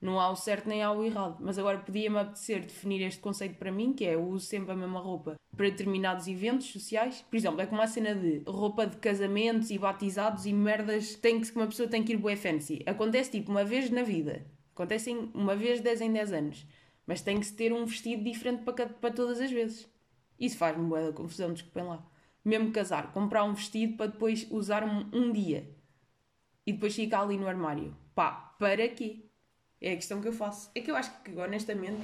Não 0.00 0.20
há 0.20 0.30
o 0.30 0.36
certo 0.36 0.68
nem 0.68 0.82
há 0.82 0.92
o 0.92 1.04
errado. 1.04 1.38
Mas 1.40 1.58
agora 1.58 1.78
podia-me 1.78 2.18
apetecer 2.18 2.60
definir 2.60 3.00
este 3.02 3.20
conceito 3.20 3.56
para 3.56 3.72
mim, 3.72 3.92
que 3.92 4.04
é 4.04 4.14
eu 4.14 4.24
uso 4.24 4.46
sempre 4.46 4.72
a 4.72 4.76
mesma 4.76 5.00
roupa 5.00 5.36
para 5.56 5.70
determinados 5.70 6.26
eventos 6.26 6.66
sociais. 6.66 7.24
Por 7.30 7.36
exemplo, 7.36 7.60
é 7.60 7.66
como 7.66 7.80
a 7.80 7.86
cena 7.86 8.14
de 8.14 8.42
roupa 8.46 8.86
de 8.86 8.96
casamentos 8.96 9.70
e 9.70 9.78
batizados 9.78 10.44
e 10.44 10.52
merdas 10.52 11.14
tem 11.14 11.40
que, 11.40 11.50
uma 11.56 11.66
pessoa 11.66 11.88
tem 11.88 12.02
que 12.02 12.12
ir 12.12 12.16
bué 12.16 12.36
fancy. 12.36 12.82
Acontece 12.84 13.30
tipo 13.30 13.50
uma 13.50 13.64
vez 13.64 13.88
na 13.90 14.02
vida. 14.02 14.44
Acontecem 14.74 15.30
uma 15.32 15.54
vez 15.54 15.80
10 15.80 16.00
em 16.00 16.12
10 16.12 16.32
anos. 16.32 16.66
Mas 17.06 17.22
tem 17.22 17.38
que 17.38 17.46
se 17.46 17.54
ter 17.54 17.72
um 17.72 17.86
vestido 17.86 18.24
diferente 18.24 18.62
para, 18.62 18.86
para 18.86 19.14
todas 19.14 19.40
as 19.40 19.50
vezes. 19.50 19.88
Isso 20.38 20.58
faz-me 20.58 20.84
bué 20.86 21.06
da 21.06 21.12
confusão, 21.12 21.52
desculpem 21.52 21.84
lá. 21.84 22.04
Mesmo 22.44 22.72
casar, 22.72 23.12
comprar 23.12 23.44
um 23.44 23.54
vestido 23.54 23.96
para 23.96 24.10
depois 24.10 24.46
usar 24.50 24.84
um, 24.84 25.08
um 25.12 25.32
dia. 25.32 25.68
E 26.66 26.72
depois 26.72 26.94
ficar 26.94 27.22
ali 27.22 27.36
no 27.36 27.48
armário. 27.48 27.96
Pá, 28.14 28.54
para 28.58 28.88
quê? 28.88 29.30
É 29.80 29.92
a 29.92 29.96
questão 29.96 30.20
que 30.20 30.28
eu 30.28 30.32
faço. 30.32 30.70
É 30.74 30.80
que 30.80 30.90
eu 30.90 30.96
acho 30.96 31.22
que, 31.22 31.32
honestamente, 31.38 32.02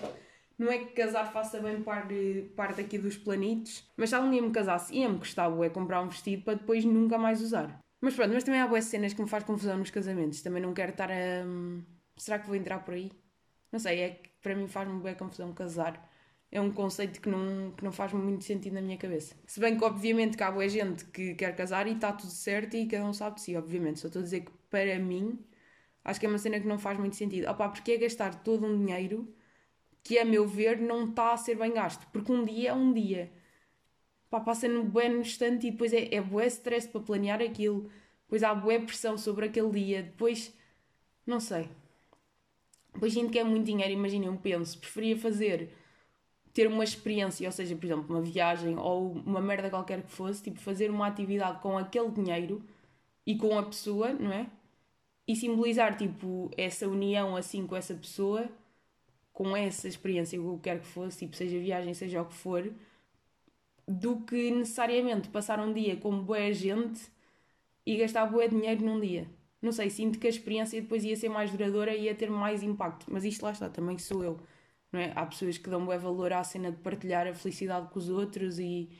não 0.58 0.70
é 0.70 0.78
que 0.78 0.92
casar 0.92 1.32
faça 1.32 1.58
bem 1.60 1.82
parte, 1.82 2.52
parte 2.54 2.80
aqui 2.82 2.98
dos 2.98 3.16
planitos, 3.16 3.88
mas 3.96 4.10
se 4.10 4.14
algum 4.14 4.30
dia 4.30 4.42
me 4.42 4.50
casasse, 4.50 4.94
ia-me 4.94 5.16
gostar 5.16 5.50
é 5.64 5.70
comprar 5.70 6.02
um 6.02 6.08
vestido 6.08 6.42
para 6.44 6.58
depois 6.58 6.84
nunca 6.84 7.16
mais 7.16 7.40
usar. 7.40 7.80
Mas 8.00 8.14
pronto, 8.14 8.32
mas 8.34 8.44
também 8.44 8.60
há 8.60 8.66
boas 8.66 8.84
cenas 8.84 9.14
que 9.14 9.22
me 9.22 9.28
faz 9.28 9.44
confusão 9.44 9.78
nos 9.78 9.90
casamentos. 9.90 10.42
Também 10.42 10.62
não 10.62 10.74
quero 10.74 10.92
estar 10.92 11.10
a. 11.10 11.44
Hum, 11.46 11.82
será 12.16 12.38
que 12.38 12.46
vou 12.46 12.56
entrar 12.56 12.80
por 12.84 12.94
aí? 12.94 13.10
Não 13.72 13.78
sei, 13.78 14.00
é 14.00 14.10
que 14.10 14.30
para 14.42 14.54
mim 14.54 14.66
faz-me 14.68 15.00
boa 15.00 15.14
confusão 15.14 15.52
casar. 15.54 16.09
É 16.52 16.60
um 16.60 16.72
conceito 16.72 17.20
que 17.20 17.28
não, 17.28 17.72
que 17.72 17.84
não 17.84 17.92
faz 17.92 18.12
muito 18.12 18.44
sentido 18.44 18.74
na 18.74 18.82
minha 18.82 18.98
cabeça. 18.98 19.36
Se 19.46 19.60
bem 19.60 19.76
que, 19.78 19.84
obviamente, 19.84 20.36
que 20.36 20.42
há 20.42 20.50
boa 20.50 20.68
gente 20.68 21.04
que 21.06 21.34
quer 21.34 21.54
casar 21.54 21.86
e 21.86 21.92
está 21.92 22.12
tudo 22.12 22.30
certo 22.32 22.76
e 22.76 22.86
cada 22.86 23.04
um 23.04 23.12
sabe 23.12 23.36
de 23.36 23.42
si, 23.42 23.56
obviamente. 23.56 24.00
Só 24.00 24.08
estou 24.08 24.20
a 24.20 24.24
dizer 24.24 24.40
que, 24.40 24.50
para 24.68 24.98
mim, 24.98 25.38
Acho 26.04 26.18
que 26.20 26.26
é 26.26 26.28
uma 26.28 26.38
cena 26.38 26.58
que 26.60 26.66
não 26.66 26.78
faz 26.78 26.98
muito 26.98 27.16
sentido. 27.16 27.48
Opá, 27.50 27.68
porque 27.68 27.92
é 27.92 27.96
gastar 27.98 28.42
todo 28.42 28.66
um 28.66 28.78
dinheiro 28.78 29.32
que, 30.02 30.18
a 30.18 30.24
meu 30.24 30.46
ver, 30.46 30.80
não 30.80 31.08
está 31.10 31.32
a 31.32 31.36
ser 31.36 31.56
bem 31.56 31.72
gasto. 31.72 32.06
Porque 32.12 32.32
um 32.32 32.44
dia 32.44 32.70
é 32.70 32.74
um 32.74 32.92
dia. 32.92 33.32
Pá, 34.30 34.40
passa 34.40 34.68
no 34.68 34.84
no 34.84 35.20
instante 35.20 35.66
e 35.66 35.70
depois 35.72 35.92
é, 35.92 36.14
é 36.14 36.20
bué 36.20 36.46
stress 36.46 36.88
para 36.88 37.00
planear 37.00 37.42
aquilo. 37.42 37.90
Depois 38.24 38.42
há 38.42 38.54
bué 38.54 38.78
pressão 38.78 39.18
sobre 39.18 39.46
aquele 39.46 39.70
dia. 39.70 40.02
Depois, 40.02 40.54
não 41.26 41.40
sei. 41.40 41.68
Depois 42.94 43.12
sinto 43.12 43.30
que 43.30 43.38
é 43.38 43.44
muito 43.44 43.66
dinheiro. 43.66 43.92
Imaginem, 43.92 44.28
eu 44.28 44.36
penso, 44.36 44.78
preferia 44.78 45.16
fazer 45.16 45.70
ter 46.52 46.66
uma 46.68 46.84
experiência, 46.84 47.46
ou 47.48 47.52
seja, 47.52 47.76
por 47.76 47.86
exemplo, 47.86 48.06
uma 48.08 48.22
viagem 48.22 48.76
ou 48.78 49.12
uma 49.12 49.40
merda 49.40 49.70
qualquer 49.70 50.02
que 50.02 50.10
fosse, 50.10 50.42
tipo, 50.42 50.58
fazer 50.60 50.90
uma 50.90 51.06
atividade 51.06 51.60
com 51.60 51.78
aquele 51.78 52.10
dinheiro 52.10 52.62
e 53.26 53.36
com 53.36 53.58
a 53.58 53.62
pessoa, 53.62 54.12
não 54.12 54.32
é? 54.32 54.46
e 55.30 55.36
simbolizar, 55.36 55.96
tipo, 55.96 56.50
essa 56.56 56.88
união 56.88 57.36
assim 57.36 57.64
com 57.64 57.76
essa 57.76 57.94
pessoa, 57.94 58.48
com 59.32 59.56
essa 59.56 59.86
experiência, 59.86 60.40
o 60.42 60.56
que 60.56 60.64
quer 60.64 60.80
que 60.80 60.86
fosse, 60.86 61.20
tipo, 61.20 61.36
seja 61.36 61.56
viagem, 61.58 61.94
seja 61.94 62.22
o 62.22 62.26
que 62.26 62.34
for, 62.34 62.72
do 63.86 64.20
que 64.22 64.50
necessariamente 64.50 65.28
passar 65.28 65.60
um 65.60 65.72
dia 65.72 65.96
com 65.96 66.18
boa 66.20 66.52
gente 66.52 67.00
e 67.86 67.96
gastar 67.96 68.26
boa 68.26 68.48
dinheiro 68.48 68.84
num 68.84 69.00
dia. 69.00 69.28
Não 69.62 69.72
sei, 69.72 69.90
sinto 69.90 70.18
que 70.18 70.26
a 70.26 70.30
experiência 70.30 70.80
depois 70.80 71.04
ia 71.04 71.16
ser 71.16 71.28
mais 71.28 71.50
duradoura 71.52 71.94
e 71.94 72.04
ia 72.04 72.14
ter 72.14 72.30
mais 72.30 72.62
impacto. 72.62 73.06
Mas 73.08 73.24
isto 73.24 73.42
lá 73.44 73.52
está, 73.52 73.68
também 73.68 73.98
sou 73.98 74.24
eu. 74.24 74.40
Não 74.92 75.00
é? 75.00 75.12
Há 75.14 75.24
pessoas 75.26 75.58
que 75.58 75.70
dão 75.70 75.84
bom 75.84 75.98
valor 75.98 76.32
à 76.32 76.42
cena 76.42 76.70
de 76.72 76.78
partilhar 76.78 77.26
a 77.26 77.34
felicidade 77.34 77.88
com 77.90 77.98
os 77.98 78.08
outros 78.08 78.58
e 78.58 78.90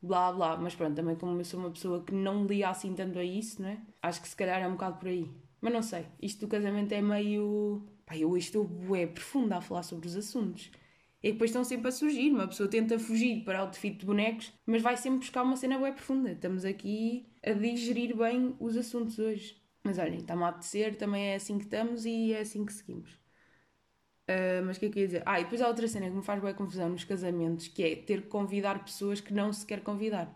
blá 0.00 0.32
blá. 0.32 0.56
Mas 0.56 0.74
pronto, 0.74 0.94
também 0.94 1.16
como 1.16 1.38
eu 1.38 1.44
sou 1.44 1.60
uma 1.60 1.70
pessoa 1.70 2.02
que 2.02 2.14
não 2.14 2.46
lia 2.46 2.70
assim 2.70 2.94
tanto 2.94 3.18
a 3.18 3.24
isso, 3.24 3.62
não 3.62 3.68
é? 3.68 3.78
Acho 4.02 4.22
que 4.22 4.28
se 4.28 4.36
calhar 4.36 4.60
é 4.62 4.68
um 4.68 4.72
bocado 4.72 4.98
por 4.98 5.08
aí. 5.08 5.30
Mas 5.60 5.72
não 5.72 5.82
sei, 5.82 6.06
isto 6.20 6.40
do 6.40 6.48
casamento 6.48 6.92
é 6.92 7.00
meio. 7.00 7.82
Pá, 8.06 8.16
eu 8.16 8.36
estou 8.36 8.64
bué 8.64 9.06
profunda 9.06 9.56
a 9.56 9.60
falar 9.60 9.82
sobre 9.82 10.06
os 10.06 10.16
assuntos. 10.16 10.70
E 11.22 11.32
depois 11.32 11.50
estão 11.50 11.64
sempre 11.64 11.88
a 11.88 11.92
surgir. 11.92 12.30
Uma 12.30 12.46
pessoa 12.46 12.68
tenta 12.68 12.98
fugir 12.98 13.44
para 13.44 13.60
o 13.60 13.62
outfit 13.62 13.98
de 13.98 14.04
bonecos, 14.04 14.52
mas 14.66 14.82
vai 14.82 14.96
sempre 14.96 15.20
buscar 15.20 15.42
uma 15.42 15.56
cena 15.56 15.78
bué 15.78 15.92
profunda. 15.92 16.32
Estamos 16.32 16.66
aqui 16.66 17.26
a 17.42 17.52
digerir 17.52 18.14
bem 18.14 18.54
os 18.60 18.76
assuntos 18.76 19.18
hoje. 19.18 19.56
Mas 19.82 19.98
olhem, 19.98 20.18
está-me 20.18 20.44
a 20.44 20.48
apetecer, 20.48 20.96
também 20.96 21.30
é 21.30 21.34
assim 21.36 21.58
que 21.58 21.64
estamos 21.64 22.04
e 22.04 22.32
é 22.32 22.40
assim 22.40 22.64
que 22.64 22.72
seguimos. 22.72 23.23
Uh, 24.28 24.64
mas 24.64 24.76
o 24.76 24.80
que 24.80 24.86
é 24.86 24.88
que 24.88 24.98
eu 24.98 25.02
ia 25.02 25.06
dizer? 25.06 25.22
Ah, 25.26 25.38
e 25.38 25.44
depois 25.44 25.60
há 25.60 25.68
outra 25.68 25.86
cena 25.86 26.08
que 26.08 26.16
me 26.16 26.22
faz 26.22 26.42
bem 26.42 26.54
confusão 26.54 26.88
nos 26.88 27.04
casamentos, 27.04 27.68
que 27.68 27.82
é 27.82 27.96
ter 27.96 28.22
que 28.22 28.28
convidar 28.28 28.82
pessoas 28.82 29.20
que 29.20 29.34
não 29.34 29.52
se 29.52 29.66
quer 29.66 29.80
convidar. 29.82 30.32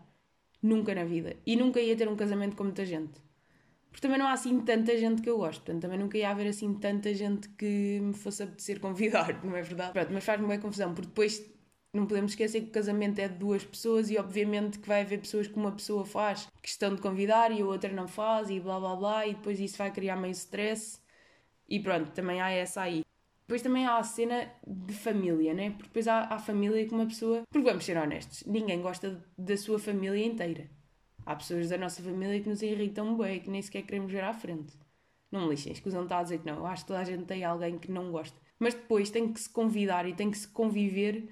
Nunca 0.61 0.93
na 0.93 1.05
vida. 1.05 1.35
E 1.45 1.55
nunca 1.55 1.79
ia 1.79 1.95
ter 1.95 2.07
um 2.07 2.15
casamento 2.15 2.55
com 2.55 2.63
muita 2.63 2.85
gente. 2.85 3.19
Porque 3.89 4.01
também 4.01 4.19
não 4.19 4.27
há 4.27 4.33
assim 4.33 4.59
tanta 4.61 4.95
gente 4.97 5.21
que 5.21 5.29
eu 5.29 5.37
gosto. 5.37 5.61
Portanto, 5.61 5.81
também 5.81 5.97
nunca 5.97 6.17
ia 6.17 6.29
haver 6.29 6.47
assim 6.47 6.73
tanta 6.75 7.13
gente 7.13 7.49
que 7.49 7.99
me 8.01 8.13
fosse 8.13 8.43
apetecer 8.43 8.79
convidar, 8.81 9.43
não 9.43 9.55
é 9.55 9.61
verdade? 9.61 9.93
Pronto, 9.93 10.13
mas 10.13 10.23
faz-me 10.23 10.47
bem 10.47 10.59
confusão, 10.59 10.93
porque 10.93 11.07
depois 11.07 11.43
não 11.91 12.05
podemos 12.05 12.33
esquecer 12.33 12.61
que 12.61 12.67
o 12.67 12.71
casamento 12.71 13.19
é 13.19 13.27
de 13.27 13.35
duas 13.35 13.65
pessoas 13.65 14.11
e 14.11 14.17
obviamente 14.17 14.77
que 14.77 14.87
vai 14.87 15.01
haver 15.01 15.19
pessoas 15.19 15.47
que 15.47 15.55
uma 15.55 15.71
pessoa 15.71 16.05
faz 16.05 16.47
questão 16.61 16.93
de 16.93 17.01
convidar 17.01 17.51
e 17.51 17.61
a 17.61 17.65
outra 17.65 17.91
não 17.91 18.07
faz 18.07 18.49
e 18.51 18.59
blá 18.59 18.79
blá 18.79 18.95
blá 18.95 19.25
e 19.25 19.33
depois 19.33 19.59
isso 19.59 19.75
vai 19.77 19.91
criar 19.91 20.15
meio 20.15 20.31
stress 20.33 20.99
e 21.67 21.79
pronto, 21.79 22.11
também 22.11 22.41
há 22.41 22.51
essa 22.51 22.81
aí. 22.81 23.03
Depois 23.49 23.63
também 23.63 23.83
há 23.87 23.97
a 23.97 24.03
cena 24.03 24.47
de 24.67 24.93
família, 24.93 25.55
né? 25.55 25.71
Porque 25.71 25.87
depois 25.87 26.07
há 26.07 26.25
a 26.25 26.37
família 26.37 26.85
que 26.85 26.93
uma 26.93 27.07
pessoa. 27.07 27.41
Porque 27.49 27.67
vamos 27.67 27.83
ser 27.83 27.97
honestos, 27.97 28.43
ninguém 28.45 28.79
gosta 28.79 29.25
da 29.35 29.57
sua 29.57 29.79
família 29.79 30.23
inteira. 30.23 30.69
Há 31.25 31.35
pessoas 31.35 31.67
da 31.67 31.75
nossa 31.75 32.03
família 32.03 32.39
que 32.39 32.47
nos 32.47 32.61
irritam 32.61 33.17
bem, 33.17 33.39
que 33.39 33.49
nem 33.49 33.59
sequer 33.59 33.81
queremos 33.81 34.11
ver 34.11 34.23
à 34.23 34.33
frente. 34.33 34.77
Não 35.31 35.41
me 35.41 35.49
lixem, 35.49 35.71
escusam 35.71 36.03
está 36.03 36.19
a 36.19 36.23
dizer 36.23 36.37
que 36.37 36.45
não. 36.45 36.57
Eu 36.57 36.67
acho 36.67 36.83
que 36.83 36.89
toda 36.89 36.99
a 36.99 37.03
gente 37.03 37.23
tem 37.23 37.43
alguém 37.43 37.79
que 37.79 37.91
não 37.91 38.11
gosta. 38.11 38.39
Mas 38.59 38.75
depois 38.75 39.09
tem 39.09 39.33
que 39.33 39.39
se 39.39 39.49
convidar 39.49 40.07
e 40.07 40.13
tem 40.13 40.29
que 40.29 40.37
se 40.37 40.47
conviver 40.47 41.27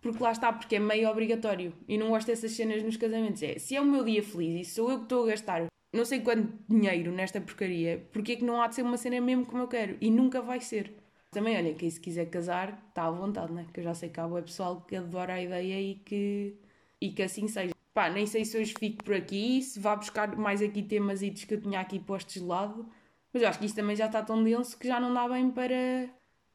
porque 0.00 0.22
lá 0.22 0.32
está, 0.32 0.50
porque 0.50 0.76
é 0.76 0.78
meio 0.78 1.06
obrigatório. 1.10 1.74
E 1.86 1.98
não 1.98 2.08
gosto 2.08 2.28
dessas 2.28 2.52
cenas 2.52 2.82
nos 2.82 2.96
casamentos. 2.96 3.42
É, 3.42 3.58
se 3.58 3.76
é 3.76 3.80
o 3.82 3.84
meu 3.84 4.02
dia 4.04 4.22
feliz 4.22 4.66
e 4.66 4.70
sou 4.70 4.90
eu 4.90 4.96
que 5.00 5.04
estou 5.04 5.24
a 5.24 5.26
gastar 5.26 5.66
não 5.92 6.04
sei 6.06 6.20
quanto 6.20 6.50
dinheiro 6.66 7.12
nesta 7.12 7.42
porcaria, 7.42 8.08
porque 8.10 8.32
é 8.32 8.36
que 8.36 8.44
não 8.44 8.62
há 8.62 8.68
de 8.68 8.74
ser 8.74 8.82
uma 8.82 8.96
cena 8.96 9.20
mesmo 9.20 9.44
como 9.44 9.62
eu 9.62 9.68
quero? 9.68 9.98
E 10.00 10.10
nunca 10.10 10.40
vai 10.40 10.60
ser. 10.60 10.94
Também, 11.30 11.56
olha, 11.56 11.74
quem 11.74 11.90
se 11.90 12.00
quiser 12.00 12.26
casar, 12.30 12.82
está 12.88 13.04
à 13.06 13.10
vontade, 13.10 13.52
né? 13.52 13.66
Que 13.72 13.80
eu 13.80 13.84
já 13.84 13.94
sei 13.94 14.08
que 14.08 14.18
há 14.18 14.26
o 14.26 14.42
pessoal 14.42 14.80
que 14.82 14.96
adora 14.96 15.34
a 15.34 15.42
ideia 15.42 15.80
e 15.80 15.94
que, 15.96 16.56
e 17.00 17.12
que 17.12 17.22
assim 17.22 17.46
seja. 17.48 17.74
Pá, 17.92 18.08
nem 18.08 18.26
sei 18.26 18.44
se 18.44 18.56
hoje 18.56 18.74
fico 18.78 19.04
por 19.04 19.14
aqui, 19.14 19.60
se 19.62 19.78
vá 19.80 19.94
buscar 19.96 20.36
mais 20.36 20.62
aqui 20.62 20.82
temas 20.82 21.20
que 21.20 21.54
eu 21.54 21.60
tinha 21.60 21.80
aqui 21.80 21.98
postos 21.98 22.34
de 22.34 22.40
lado, 22.40 22.88
mas 23.32 23.42
eu 23.42 23.48
acho 23.48 23.58
que 23.58 23.66
isto 23.66 23.74
também 23.76 23.96
já 23.96 24.06
está 24.06 24.22
tão 24.22 24.42
denso 24.42 24.78
que 24.78 24.86
já 24.86 25.00
não 25.00 25.12
dá 25.12 25.28
bem 25.28 25.50
para, 25.50 26.08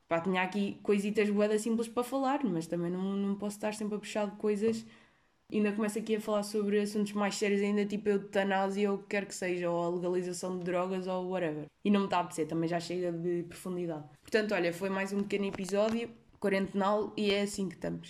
Pá, 0.08 0.22
tinha 0.22 0.42
aqui 0.44 0.80
coisitas 0.84 1.30
boedas 1.30 1.62
simples 1.62 1.88
para 1.88 2.04
falar, 2.04 2.44
mas 2.46 2.68
também 2.68 2.92
não, 2.92 3.02
não 3.16 3.36
posso 3.36 3.58
estar 3.58 3.74
sempre 3.74 3.96
a 3.96 4.00
puxar 4.00 4.28
de 4.30 4.36
coisas. 4.38 4.86
Ainda 5.54 5.72
começo 5.72 6.00
aqui 6.00 6.16
a 6.16 6.20
falar 6.20 6.42
sobre 6.42 6.80
assuntos 6.80 7.14
mais 7.14 7.36
sérios, 7.36 7.62
ainda 7.62 7.86
tipo 7.86 8.10
eutanásia 8.10 8.90
ou 8.90 8.98
o 8.98 9.00
que 9.02 9.10
quer 9.10 9.26
que 9.26 9.36
seja, 9.36 9.70
ou 9.70 9.84
a 9.84 9.90
legalização 9.90 10.58
de 10.58 10.64
drogas 10.64 11.06
ou 11.06 11.30
whatever. 11.30 11.66
E 11.86 11.92
não 11.92 12.00
me 12.02 12.06
está 12.08 12.18
a 12.18 12.22
apetecer, 12.22 12.48
também 12.48 12.68
já 12.68 12.80
chega 12.80 13.12
de 13.12 13.44
profundidade. 13.44 14.04
Portanto, 14.22 14.56
olha, 14.56 14.74
foi 14.74 14.90
mais 14.90 15.14
um 15.14 15.22
pequeno 15.22 15.46
episódio, 15.46 16.10
quarentenal, 16.40 17.14
e 17.16 17.30
é 17.30 17.44
assim 17.44 17.70
que 17.70 17.76
estamos. 17.76 18.10